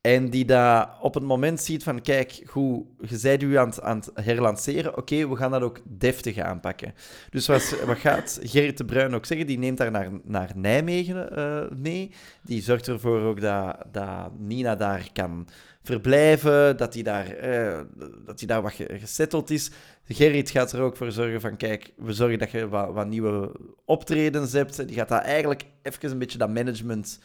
[0.00, 3.80] En die dat op het moment ziet van, kijk, hoe, je bent u aan het,
[3.80, 6.94] aan herlanceren, oké, we gaan dat ook deftig aanpakken.
[7.30, 9.46] Dus wat, wat gaat Gerrit de Bruin ook zeggen?
[9.46, 12.10] Die neemt haar naar, naar Nijmegen eh, mee.
[12.42, 15.48] Die zorgt ervoor ook dat, dat Nina daar kan
[15.82, 17.80] verblijven, dat hij daar, eh,
[18.24, 19.70] dat daar wat ge- gesetteld is.
[20.04, 23.52] Gerrit gaat er ook voor zorgen van, kijk, we zorgen dat je wat, wat nieuwe
[23.84, 24.86] optredens hebt.
[24.86, 27.18] Die gaat dat eigenlijk even een beetje dat management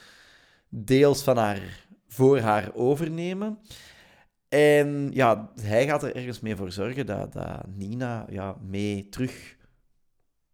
[0.69, 3.59] deels van haar, voor haar overnemen.
[4.49, 9.55] En ja, hij gaat er ergens mee voor zorgen dat, dat Nina ja, mee terug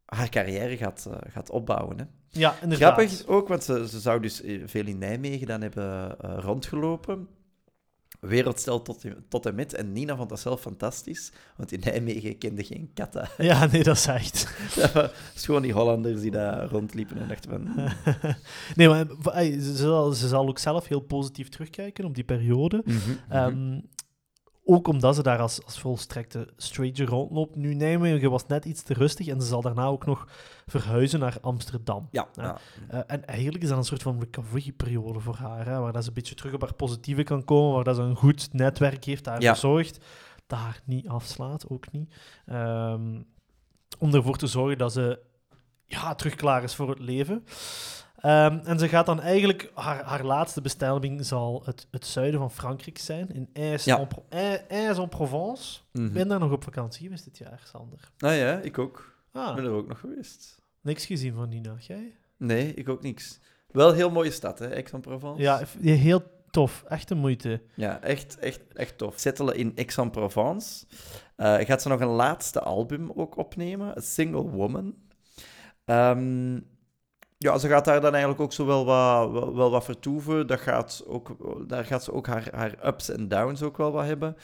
[0.05, 1.97] haar carrière gaat, eh, gaat opbouwen.
[1.97, 2.03] Hè.
[2.28, 2.93] Ja, inderdaad.
[2.93, 7.28] Grappig ook, want ze, ze zou dus eh, veel in Nijmegen dan hebben eh, rondgelopen.
[8.20, 9.74] Wereldstel tot, tot en met.
[9.74, 13.30] En Nina vond dat zelf fantastisch, want in Nijmegen kende geen katten.
[13.38, 14.48] Ja, nee, dat is echt.
[14.76, 14.94] Dat
[15.34, 17.68] was gewoon die Hollanders die daar rondliepen en dachten van...
[17.68, 17.88] hmm,
[18.76, 22.84] nee, maar eh, ze, zal, ze zal ook zelf heel positief terugkijken op die periode.
[23.30, 23.80] Ehm,
[24.70, 27.56] ook omdat ze daar als, als volstrekte stranger rondloopt.
[27.56, 30.28] Nu, Nijmegen was net iets te rustig en ze zal daarna ook nog
[30.66, 32.08] verhuizen naar Amsterdam.
[32.12, 32.28] ja.
[32.90, 36.08] Eh, en eigenlijk is dat een soort van recovery-periode voor haar, hè, waar dat ze
[36.08, 39.24] een beetje terug op haar positieve kan komen, waar dat ze een goed netwerk heeft,
[39.24, 39.54] daar Ja.
[39.54, 40.06] zorgt,
[40.48, 42.14] dat haar niet afslaat, ook niet.
[42.46, 43.22] Ehm,
[44.00, 45.20] om ervoor te zorgen dat ze
[45.86, 47.44] ja, terug klaar is voor het leven.
[48.20, 52.52] Ehm, en ze gaat dan eigenlijk, haar, haar laatste bestemming zal het, het zuiden van
[52.52, 53.50] Frankrijk zijn, in
[54.70, 55.80] Aix-en-Provence.
[55.92, 56.06] Mhm.
[56.06, 58.12] Ik ben daar nog op vakantie geweest dit jaar, Sander.
[58.18, 58.98] Nou ja, ik ook.
[59.28, 60.58] Ik ben Ah, er ook nog geweest.
[60.82, 62.16] niks gezien van Nina, jij?
[62.38, 63.40] Nee, ik ook niks.
[63.72, 65.42] Wel een heel mooie stad, hè, Aix-en-Provence.
[65.42, 67.62] Ja, heel tof, echt de moeite.
[67.76, 69.14] Ja, echt, echt, echt tof.
[69.20, 70.86] Settelen in Aix-en-Provence.
[71.36, 74.96] Eh, gaat ze nog een laatste album ook opnemen, A Single Woman.
[75.86, 76.60] Ehm,
[77.42, 80.48] ja, ze gaat daar dan eigenlijk ook zo wel wat, wel, wel wat vertoeven.
[80.48, 81.36] Dat gaat ook,
[81.68, 84.36] daar gaat ze ook haar, haar ups en downs ook wel wat hebben.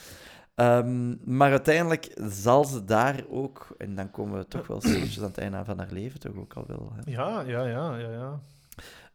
[0.56, 5.24] Ehm, maar uiteindelijk zal ze daar ook, en dan komen we toch wel stilletjes aan
[5.28, 6.92] het einde van haar leven, toch ook al wel.
[6.96, 7.12] Hè?
[7.12, 8.40] Ja, ja, ja, ja, ja.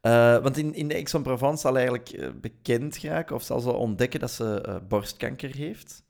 [0.00, 4.20] Eh, want in, in de Aix-en-Provence zal eigenlijk eh, bekend geraken, of zal ze ontdekken
[4.20, 6.04] dat ze eh, borstkanker heeft.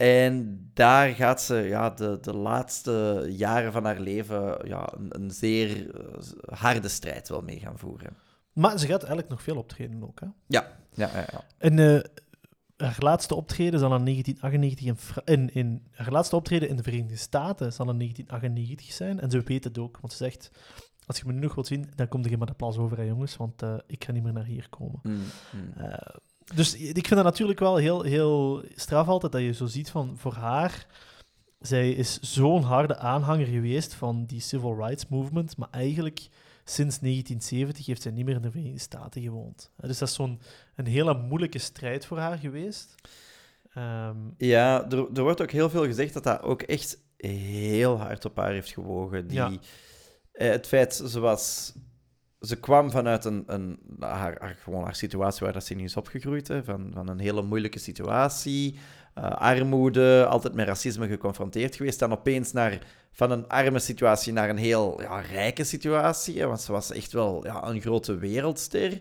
[0.00, 5.30] En daar gaat ze ja, de, de laatste jaren van haar leven ja, een, een
[5.30, 8.16] zeer eh, harde strijd wel mee gaan voeren.
[8.52, 10.26] Maar ze gaat eigenlijk nog veel optreden ook, hè.
[10.46, 11.44] Ja, ja, ja.
[11.58, 12.00] En eh,
[12.76, 17.16] haar laatste optreden zal in 1998 in, in, in haar laatste optreden in de Verenigde
[17.16, 19.20] Staten zal in 1998 zijn.
[19.20, 20.50] En ze weet het ook, want ze zegt:
[21.06, 23.04] Als je me nu nog wilt zien, dan kom je maar de plas over, hè,
[23.04, 25.00] jongens, want eh, ik ga niet meer naar hier komen.
[25.02, 25.22] Mm,
[25.52, 25.72] mm.
[26.54, 30.16] Dus ik vind dat natuurlijk wel heel, heel straf altijd dat je zo ziet van
[30.16, 30.86] voor haar.
[31.60, 36.18] Zij is zo'n harde aanhanger geweest van die civil rights movement, maar eigenlijk
[36.64, 39.70] sinds 1970 heeft zij niet meer in de Verenigde Staten gewoond.
[39.76, 40.40] Dus dat is zo'n
[40.76, 42.94] een hele moeilijke strijd voor haar geweest.
[43.74, 48.24] Ehm, Ja, er, er wordt ook heel veel gezegd dat dat ook echt heel hard
[48.24, 49.26] op haar heeft gewogen.
[49.26, 49.52] Die, Ja.
[50.32, 51.72] eh, het feit, ze was...
[52.40, 56.48] Ze kwam vanuit een, een, haar, gewoon haar situatie waar dat ze in is opgegroeid.
[56.48, 58.78] Hè, van, van een hele moeilijke situatie.
[59.14, 61.98] eh, armoede, altijd met racisme geconfronteerd geweest.
[61.98, 62.78] Dan opeens naar,
[63.12, 66.46] van een arme situatie naar een heel ja, rijke situatie.
[66.46, 69.00] Want ze was echt wel ja, een grote wereldster.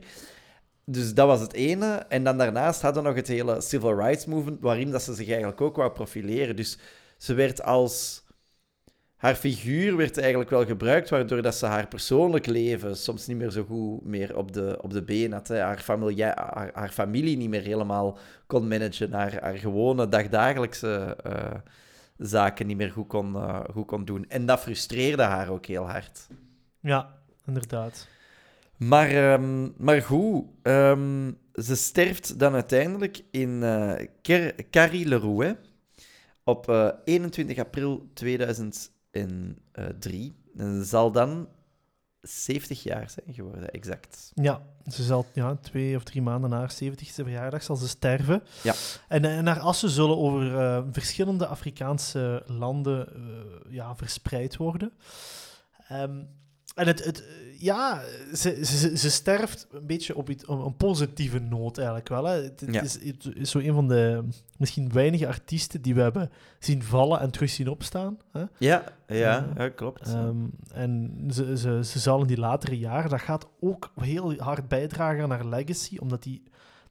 [0.85, 2.05] Dus dat was het ene.
[2.09, 5.27] En dan daarnaast hadden we nog het hele civil rights movement, waarin dat ze zich
[5.27, 6.55] eigenlijk ook wou profileren.
[6.55, 6.77] Dus
[7.17, 8.23] ze werd als...
[9.19, 13.49] Haar figuur werd eigenlijk wel gebruikt, waardoor dat ze haar persoonlijk leven soms niet meer
[13.49, 15.47] zo goed meer op de, op de been had.
[15.47, 15.59] Hè.
[15.59, 18.17] Haar, familie, haar, haar familie niet meer helemaal
[18.47, 19.13] kon managen.
[19.13, 21.51] Haar, haar gewone dagdagelijkse eh,
[22.17, 24.25] zaken niet meer goed kon, eh, goed kon doen.
[24.27, 26.27] En dat frustreerde haar ook heel hard.
[26.79, 27.15] ja,
[27.45, 28.07] inderdaad.
[28.77, 35.57] Maar, ehm, maar goed, ehm, ze sterft dan uiteindelijk in eh Car- Carrie-le-Rouet
[36.43, 38.09] op eh, 21 april
[39.11, 40.35] 2003.
[40.55, 41.47] En zal dan
[42.21, 44.31] 70 jaar zijn geworden, exact.
[44.33, 48.43] Ja, ze zal ja, twee of drie maanden na haar 70ste verjaardag zal ze sterven.
[48.63, 48.73] Ja.
[49.07, 54.91] En, en haar assen zullen over eh, verschillende Afrikaanse landen eh, ja, verspreid worden.
[55.87, 56.23] Ehm,
[56.79, 57.23] en het, het,
[57.57, 58.01] ja,
[58.33, 62.25] ze, ze, ze sterft een beetje op, iets, een positieve noot eigenlijk wel.
[62.25, 62.41] Hè.
[62.43, 62.81] Het, het Ja.
[62.81, 64.23] is, het is zo een van de
[64.57, 68.17] misschien weinige artiesten die we hebben zien vallen en terug zien opstaan.
[68.31, 68.39] Hè.
[68.39, 68.83] Ja, ja,
[69.15, 69.47] Ja.
[69.55, 70.07] ja klopt.
[70.07, 74.67] Ehm, en ze, ze, ze zal in die latere jaren, dat gaat ook heel hard
[74.67, 76.43] bijdragen aan haar legacy, omdat die,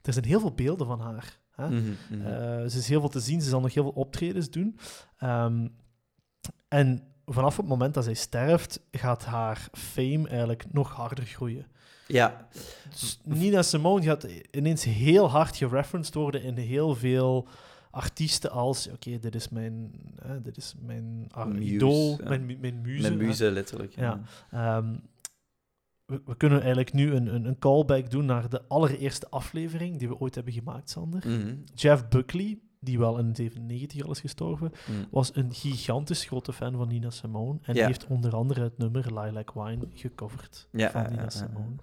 [0.03, 1.39] er zijn heel veel beelden van haar.
[1.55, 1.69] Hè?
[1.69, 2.27] Mhm, mhm.
[2.27, 4.79] Eh, ze is heel veel te zien, ze zal nog heel veel optredens doen.
[5.19, 5.69] Ehm,
[6.69, 11.67] en vanaf het moment dat zij sterft, gaat haar fame eigenlijk nog harder groeien.
[12.07, 12.49] ja,
[12.91, 17.49] Dus Nina Simone gaat ineens heel hard gereferenced worden in heel veel
[17.91, 22.29] artiesten als, oké, dit is mijn, eh, dit is mijn ah, Muse, idool, ja.
[22.29, 23.09] mijn, mijn muze.
[23.09, 23.17] hè.
[23.17, 23.95] muze letterlijk.
[23.95, 24.21] Ja.
[24.51, 24.95] Ehm,
[26.05, 30.09] we, we kunnen eigenlijk nu een, een, een callback doen naar de allereerste aflevering die
[30.09, 31.23] we ooit hebben gemaakt, Sander.
[31.29, 34.99] Mhm, Jeff Buckley, die wel in 97 al is gestorven, mhm.
[35.11, 37.87] was een gigantisch grote fan van Nina Simone en Ja.
[37.87, 41.31] heeft onder andere het nummer Lilac Wine gecoverd Ja, van Nina.
[41.31, 41.77] Simone.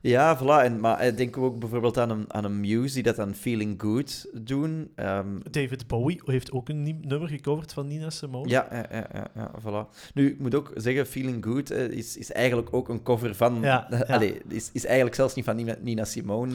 [0.00, 0.64] Ja, voilà.
[0.64, 3.34] En, maar eh, denken we ook bijvoorbeeld aan een, aan een Muse die dat aan
[3.34, 4.90] Feeling Good doen.
[4.94, 8.48] Ehm, David Bowie heeft ook een nummer gecoverd van Nina Simone.
[8.48, 10.12] ja, ja, ja, ja, ja, voilà.
[10.14, 13.60] Nu, ik moet ook zeggen, Feeling Good eh, is, is eigenlijk ook een cover van...
[13.60, 14.14] Ja, ja.
[14.14, 16.54] Allee, is, is eigenlijk zelfs niet van Nina, Simone.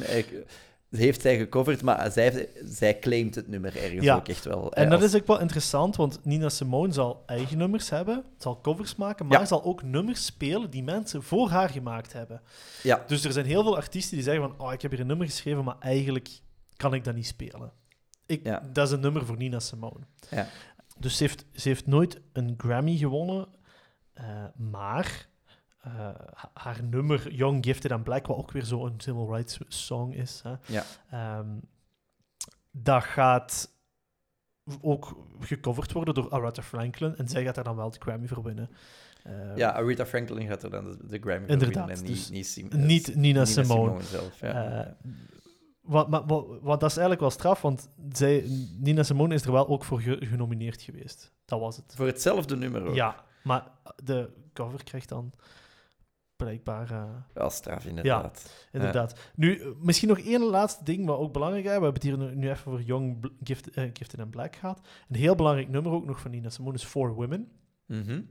[1.00, 4.16] Heeft zij gecoverd, maar zij, zij claimt het nummer ergens Ja.
[4.16, 4.74] ook echt wel.
[4.74, 8.62] En dat als- is ook wel interessant, want Nina Simone zal eigen nummers hebben, zal
[8.62, 9.46] covers maken, maar Ja.
[9.46, 12.42] zal ook nummers spelen die mensen voor haar gemaakt hebben.
[12.84, 15.08] Ja, Dus er zijn heel veel artiesten die zeggen van, oh, ik heb hier een
[15.08, 16.30] nummer geschreven, maar eigenlijk
[16.76, 17.72] kan ik dat niet spelen.
[18.26, 18.64] Ik, Ja.
[18.74, 20.06] Dat is een nummer voor Nina Simone.
[20.30, 20.48] Ja.
[21.00, 23.48] Dus ze heeft, ze heeft nooit een Grammy gewonnen,
[24.14, 24.26] eh,
[24.56, 25.28] maar
[25.84, 25.92] eh,
[26.34, 30.42] ha- haar nummer Young, Gifted and Black, wat ook weer zo'n civil rights song is,
[30.44, 30.84] hè, ja.
[31.10, 31.48] Ehm,
[32.72, 33.72] dat gaat
[34.82, 38.44] ook gecoverd worden door Aretha Franklin en zij gaat daar dan wel de Grammy voor
[38.44, 38.70] winnen.
[39.24, 42.74] Ehm, ja, Aretha Franklin gaat er dan de, de Grammy voor winnen en dus niet,
[42.74, 44.02] niet eh, Nina Simone.
[44.02, 44.40] zelf.
[44.40, 44.84] Ja.
[44.84, 44.92] Eh,
[45.82, 48.44] wat, maar, wat, wat dat is eigenlijk wel straf, want zij,
[48.80, 51.32] Nina Simone is er wel ook voor ge- genomineerd geweest.
[51.46, 51.94] Dat was het.
[51.96, 52.96] Voor hetzelfde nummer ook.
[52.96, 53.68] Ja, maar
[54.04, 55.32] de cover krijgt dan
[56.36, 56.92] blijkbaar...
[56.92, 57.04] eh,
[57.34, 58.68] Wel straf, inderdaad.
[58.72, 59.20] Inderdaad.
[59.36, 61.70] Nu, eh, misschien nog één laatste ding, wat ook belangrijk is.
[61.70, 64.82] We hebben het hier nu, nu even voor Young Gift, eh, Gifted and Black gehad.
[65.10, 67.52] Een heel belangrijk nummer ook nog van Nina Simone is For Women.
[67.86, 68.22] Mhm.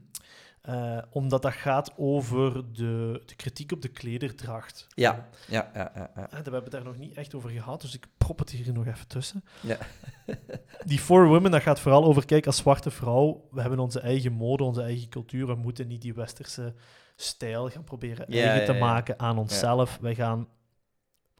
[1.09, 4.87] Omdat dat gaat over de, de kritiek op de klederdracht.
[4.95, 6.11] Ja, ja, ja, ja.
[6.15, 6.27] ja.
[6.29, 8.85] We hebben het daar nog niet echt over gehad, dus ik prop het hier nog
[8.87, 9.43] even tussen.
[9.61, 9.77] Ja.
[10.85, 14.31] Die For Women, dat gaat vooral over, kijk, als zwarte vrouw, we hebben onze eigen
[14.33, 16.73] mode, onze eigen cultuur, we moeten niet die westerse
[17.15, 19.97] stijl gaan proberen Ja, eigen te maken aan onszelf.
[20.01, 20.47] Wij gaan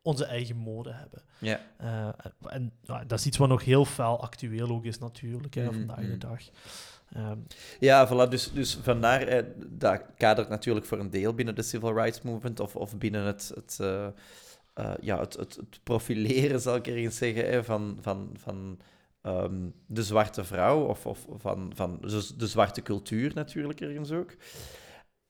[0.01, 1.21] onze eigen mode hebben.
[1.38, 1.59] ja.
[1.78, 2.09] Eh,
[2.53, 5.74] en ja, dat is iets wat nog heel fel actueel ook is natuurlijk, hè, Mhm,
[5.74, 6.19] vandaag de mhm.
[6.19, 6.39] dag.
[7.13, 7.38] Ehm,
[7.80, 8.30] Ja, voilà.
[8.30, 12.59] Dus, dus vandaar, eh, dat kadert natuurlijk voor een deel binnen de civil rights movement
[12.59, 14.07] of, of binnen het, het, eh,
[15.01, 18.80] ja, het, het, het profileren, zal ik ergens zeggen, hè, van, van, van
[19.21, 24.36] ehm, de zwarte vrouw of, of van, van de, de zwarte cultuur natuurlijk ergens ook.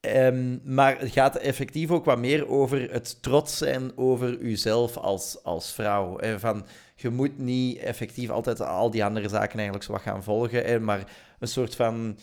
[0.03, 5.43] Ehm, maar het gaat effectief ook wat meer over het trots zijn over uzelf als,
[5.43, 6.19] als vrouw.
[6.37, 10.83] Van, je moet niet effectief altijd al die andere zaken eigenlijk zo wat gaan volgen,
[10.83, 11.03] maar
[11.39, 12.17] een soort van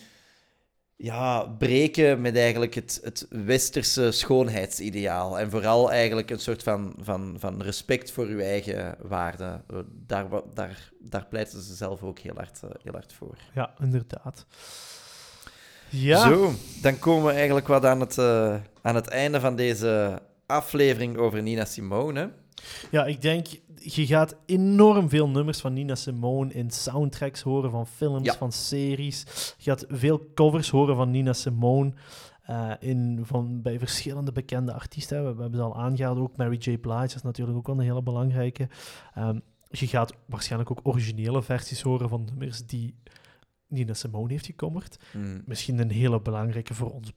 [0.95, 5.39] ja, breken met eigenlijk het, het westerse schoonheidsideaal.
[5.39, 9.61] En vooral eigenlijk een soort van, van, van respect voor uw eigen waarde.
[9.67, 13.37] Eh, Daar, daar, daar pleiten ze zelf ook heel hard, eh, heel hard voor.
[13.53, 14.45] ja, inderdaad.
[15.91, 20.21] Ja, Zo, dan komen we eigenlijk wat aan het, eh, aan het einde van deze
[20.45, 22.31] aflevering over Nina Simone.
[22.91, 27.87] ja, ik denk, je gaat enorm veel nummers van Nina Simone in soundtracks horen van
[27.87, 28.33] films, Ja.
[28.33, 29.25] van series.
[29.57, 31.93] Je gaat veel covers horen van Nina Simone.
[32.41, 35.23] eh, in, van, bij verschillende bekende artiesten.
[35.25, 36.77] We, we hebben ze al aangehaald, ook Mary J.
[36.77, 38.67] Blige is natuurlijk ook wel een hele belangrijke.
[39.15, 39.39] Ehm,
[39.69, 42.95] je gaat waarschijnlijk ook originele versies horen van nummers die
[43.71, 44.97] Nina Simone heeft gecoverd.
[45.11, 45.41] Hmm.
[45.45, 47.11] Misschien een hele belangrijke voor ons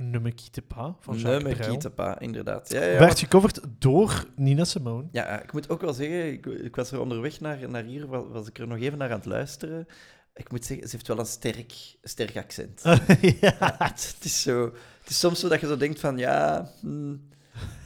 [0.00, 1.68] me quitte pas van Jacques me Brel.
[1.68, 2.72] quitte pas, inderdaad.
[2.72, 5.08] Ja, ja, Werd gecoverd door Nina Simone.
[5.12, 8.26] Ja, ik moet ook wel zeggen, ik, ik was er onderweg naar, naar hier, wa-
[8.28, 9.86] was ik er nog even naar aan het luisteren.
[10.34, 11.72] Ik moet zeggen, ze heeft wel een sterk,
[12.02, 12.80] sterk accent.
[12.84, 12.96] ja.
[13.40, 14.64] Ja, het, het is zo,
[15.00, 17.20] het is soms zo dat je zo denkt van, ja, hmm,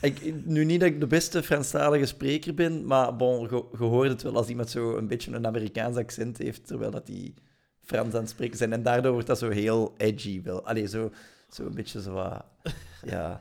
[0.01, 4.09] Ik, nu niet dat ik de beste Franstalige spreker ben, maar bon, je, je hoort
[4.09, 7.34] het wel als iemand zo een beetje een Amerikaans accent heeft, terwijl dat die
[7.91, 8.72] Frans aan het spreken zijn.
[8.72, 10.66] En daardoor wordt dat zo heel edgy wel.
[10.66, 11.11] Allee, zo,
[11.51, 12.45] zo een beetje zo wat...
[13.03, 13.41] Ja...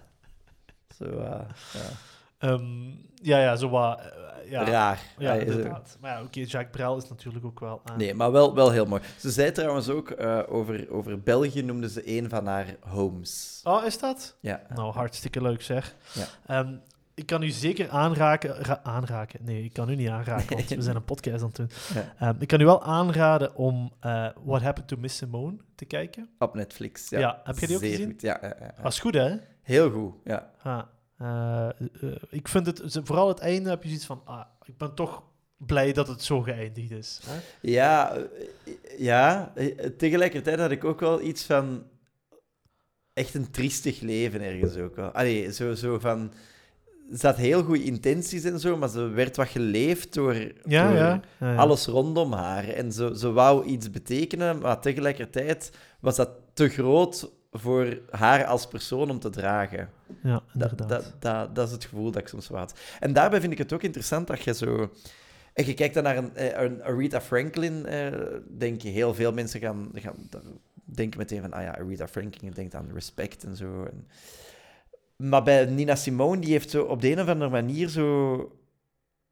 [0.98, 1.40] Zo, uh,
[1.74, 1.90] ja.
[2.38, 4.00] Ehm, ja, ja, zo wat...
[4.00, 4.64] eh, ja.
[4.64, 5.00] Raar.
[5.18, 5.52] Ja, Allee, zo.
[5.52, 5.98] inderdaad.
[6.00, 7.82] Maar ja, oké, Jacques Brel is natuurlijk ook wel...
[7.86, 9.02] ah, Nee, maar wel, wel heel mooi.
[9.18, 13.62] Ze zei trouwens ook eh, over, over België, noemde ze een van haar homes.
[13.64, 14.36] Oh, is dat?
[14.40, 14.62] Ja.
[14.76, 15.96] Nou, hartstikke leuk zeg.
[16.14, 16.26] Ja.
[16.46, 16.74] Ehm,
[17.20, 18.56] ik kan u zeker aanraken...
[18.56, 19.40] ra- aanraken?
[19.44, 21.70] Nee, ik kan u niet aanraken, want we zijn een podcast aan het doen.
[21.94, 22.16] Ja.
[22.20, 26.30] Ehm, ik kan u wel aanraden om eh, What Happened to Miss Simone te kijken.
[26.40, 27.10] Op Netflix.
[27.10, 28.12] Ja, Ja, heb je die ook Zeer gezien?
[28.12, 28.22] Goed.
[28.22, 29.36] Ja, ja, ja, is goed, hè?
[29.62, 30.52] Heel goed, ja.
[30.64, 30.82] Ah,
[31.18, 31.70] eh,
[32.02, 33.00] eh, ik vind het...
[33.04, 34.22] Vooral het einde heb je zoiets van...
[34.26, 35.24] Ah, ik ben toch
[35.58, 37.20] blij dat het zo geëindigd is.
[37.26, 37.40] Hè?
[37.62, 38.18] Ja,
[38.98, 39.54] ja,
[39.98, 41.84] tegelijkertijd had ik ook wel iets van
[43.14, 45.10] echt een triestig leven ergens ook wel.
[45.12, 46.34] Allee, zo, zo van...
[47.18, 50.98] Ze had heel goede intenties en zo, maar ze werd wat geleefd door, Ja, door
[50.98, 51.22] ja.
[51.40, 51.56] ja, ja.
[51.56, 52.68] alles rondom haar.
[52.68, 58.68] En ze, ze wou iets betekenen, maar tegelijkertijd was dat te groot voor haar als
[58.68, 59.90] persoon om te dragen.
[60.24, 60.90] Ja, Dat, inderdaad.
[60.90, 62.80] dat, dat, dat is het gevoel dat ik soms had.
[63.00, 64.90] En daarbij vind ik het ook interessant dat je zo...
[65.54, 68.08] En je kijkt dan naar een, eh, een Aretha Franklin, eh,
[68.58, 70.16] denk je, heel veel mensen gaan, gaan
[70.84, 73.84] denken meteen van, ah ja, Aretha Franklin, denkt aan respect en zo.
[73.84, 74.08] En,
[75.24, 78.52] maar bij Nina Simone, die heeft zo op de een of andere manier zo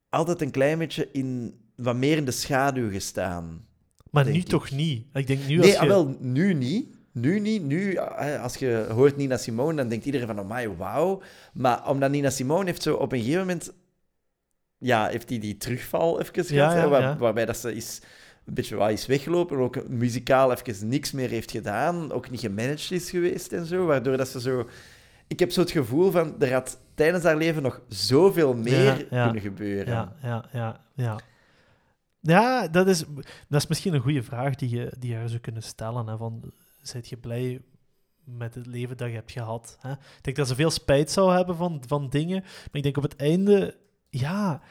[0.10, 3.66] altijd een klein beetje in, wat meer in de schaduw gestaan.
[4.12, 4.46] maar nu ik.
[4.48, 5.06] toch niet.
[5.14, 5.80] Ik denk nu als Nee, je...
[5.80, 6.96] ah, wel, nu niet.
[7.12, 7.64] Nu niet.
[7.64, 11.22] Nu, eh, als je hoort Nina Simone, dan denkt iedereen van, amai, wauw.
[11.54, 13.74] Maar omdat Nina Simone heeft zo op een gegeven moment...
[14.78, 17.18] Ja, heeft die die terugval even gehad, Ja, hè, ja, waar- ja.
[17.18, 18.02] waarbij dat ze is,
[18.46, 22.92] een beetje wat is weggelopen, ook muzikaal even niks meer heeft gedaan, ook niet gemanaged
[22.92, 24.68] is geweest en zo, waardoor dat ze zo...
[25.28, 29.06] Ik heb zo het gevoel van, er had tijdens haar leven nog zoveel meer Ja,
[29.10, 29.24] ja.
[29.24, 29.94] kunnen gebeuren.
[29.94, 31.20] Ja, ja, ja, ja.
[32.20, 33.04] Ja, dat is,
[33.48, 36.08] dat is misschien een goede vraag die je, die je zou kunnen stellen.
[36.08, 36.52] Hè, van,
[36.82, 37.62] zijt je blij
[38.24, 39.78] met het leven dat je hebt gehad?
[39.82, 39.92] Hè?
[39.92, 42.42] Ik denk dat ze veel spijt zou hebben van, van dingen.
[42.42, 43.78] Maar ik denk op het einde,
[44.10, 44.62] ja,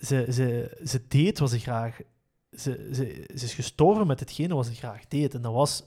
[0.00, 2.00] ze, ze, ze deed wat ze graag...
[2.50, 5.34] Ze, ze, ze is gestorven met hetgene wat ze graag deed.
[5.34, 5.82] En dat was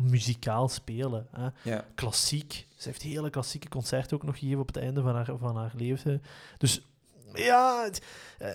[0.00, 1.26] muzikaal spelen.
[1.30, 1.48] Hè?
[1.70, 1.84] Ja.
[1.94, 2.66] klassiek.
[2.76, 5.72] Ze heeft hele klassieke concerten ook nog gegeven op het einde van haar, van haar
[5.76, 6.22] leven.
[6.58, 6.82] Dus
[7.34, 8.02] ja, het-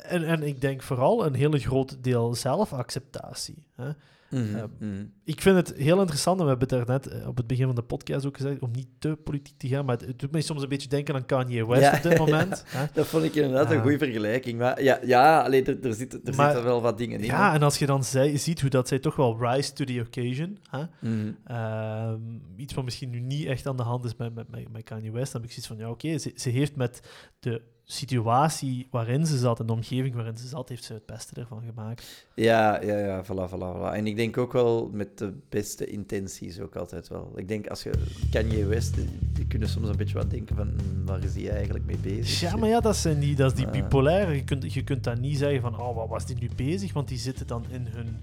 [0.03, 3.63] en, en ik denk vooral een hele groot deel zelfacceptatie.
[3.75, 3.91] Hè.
[4.31, 4.67] Mhm, Ja.
[4.79, 5.03] mhm.
[5.23, 7.75] Ik vind het heel interessant, en we hebben het daarnet eh, op het begin van
[7.75, 10.41] de podcast ook gezegd, om niet te politiek te gaan, maar het, het doet mij
[10.41, 12.63] soms een beetje denken aan Kanye West Ja, op dit moment.
[12.67, 12.85] hè.
[12.93, 13.81] Dat vond ik inderdaad een Ja.
[13.81, 14.57] goede vergelijking.
[14.59, 17.25] Maar ja, ja alleen er, er, zitten, er Maar- zitten wel wat dingen in.
[17.25, 20.03] Ja, en als je dan zei, ziet hoe dat zij toch wel rise to the
[20.07, 21.31] occasion, hè, Mhm.
[21.45, 22.19] Ehm,
[22.55, 25.11] iets wat misschien nu niet echt aan de hand is met, met, met, met Kanye
[25.11, 26.99] West, dan heb ik zoiets van, ja oké, ze, ze heeft met
[27.39, 27.61] de
[27.91, 31.61] situatie waarin ze zat en de omgeving waarin ze zat, heeft ze het beste ervan
[31.65, 32.27] gemaakt.
[32.35, 33.93] Ja, ja, ja, voilà, voilà, voilà.
[33.93, 37.31] En ik denk ook wel met de beste intenties ook altijd wel.
[37.35, 37.91] Ik denk als je
[38.31, 41.49] Kanye West, die, die kunnen soms een beetje wat denken van, hm, waar is hij
[41.51, 42.39] eigenlijk mee bezig?
[42.39, 43.71] Ja, maar ja, dat, zijn die, dat is die Ah.
[43.71, 44.35] bipolaire.
[44.35, 46.93] Je kunt, je kunt dat niet zeggen van, oh, wat was die nu bezig?
[46.93, 48.17] Want die zitten dan in hun,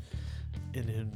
[0.70, 1.12] in hun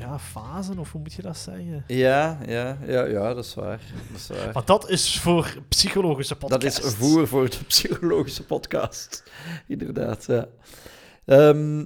[0.00, 1.84] ja, fasen, of hoe moet je dat zeggen?
[1.86, 3.80] Ja, ja, ja, ja, dat is waar.
[4.10, 4.52] Dat is waar.
[4.52, 6.86] Want dat is voor psychologische Dat podcasts.
[6.86, 9.30] is voer voor de psychologische podcast.
[9.66, 10.46] Inderdaad, ja.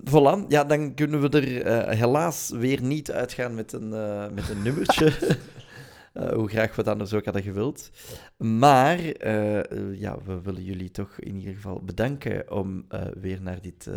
[0.05, 4.49] Voilà, ja, dan kunnen we er eh, helaas weer niet uitgaan met een, eh, met
[4.49, 5.12] een nummertje.
[6.15, 7.91] Eh, hoe graag we dat anders ook hadden gewild.
[8.37, 8.99] Maar
[9.93, 12.87] ja, we willen jullie toch in ieder geval bedanken om
[13.21, 13.91] weer naar, dit,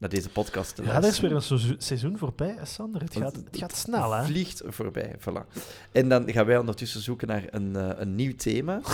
[0.00, 1.30] naar deze podcast te Ja, luisteren.
[1.30, 3.00] dat is weer een seizoen- voorbij, hè, Sander.
[3.00, 4.24] Het gaat, het gaat snel, hè?
[4.24, 5.60] vliegt voorbij, voilà.
[5.92, 8.80] En dan gaan wij ondertussen zoeken naar een, eh, een nieuw thema.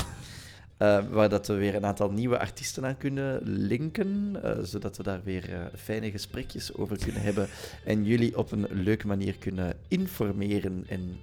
[0.76, 4.38] eh, waar dat we weer een aantal nieuwe artiesten aan kunnen linken.
[4.42, 7.48] eh, zodat we daar weer fijne gesprekjes over kunnen hebben.
[7.84, 10.84] En jullie op een leuke manier kunnen informeren.
[10.88, 11.20] En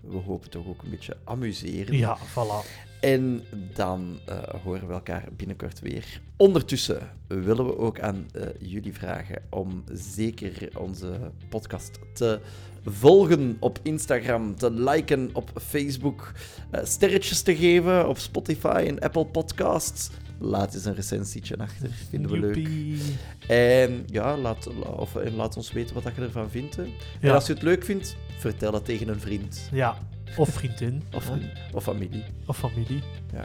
[0.00, 1.96] we hopen toch ook een beetje amuseren.
[1.96, 2.83] Ja, voilà.
[3.04, 3.42] En
[3.74, 6.20] dan eh, horen we elkaar binnenkort weer.
[6.36, 11.12] Ondertussen willen we ook aan eh, jullie vragen om zeker onze
[11.48, 12.40] podcast te
[12.84, 16.32] volgen op Instagram, te liken op Facebook,
[16.70, 20.10] eh, sterretjes te geven op Spotify en Apple Podcasts.
[20.38, 22.54] Laat eens een recensietje achter, vinden we leuk.
[22.56, 22.98] Joepie.
[23.48, 26.76] En ja, laat, la- of, en laat ons weten wat je ervan vindt.
[26.76, 26.82] hè.
[26.82, 26.90] En
[27.20, 27.34] Ja.
[27.34, 29.96] als je het leuk vindt, vertel het tegen een vriend Ja,
[30.36, 31.02] of vriendin.
[31.14, 31.30] of,
[31.72, 32.24] of familie.
[32.46, 33.02] of familie.
[33.32, 33.44] Ja.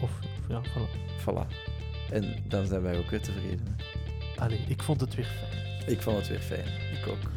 [0.00, 0.10] Of, of
[0.48, 1.04] ja, voilà.
[1.24, 1.46] Voilà.
[2.10, 3.76] En dan zijn wij ook weer tevreden.
[4.36, 5.92] Allee, ik vond het weer fijn.
[5.92, 6.66] Ik vond het weer fijn.
[7.00, 7.30] Ik ook.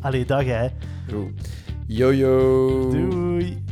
[0.00, 0.68] Allee, dag hè.
[1.08, 1.48] Goed.
[1.86, 2.90] Yo yo.
[2.90, 3.64] Doei.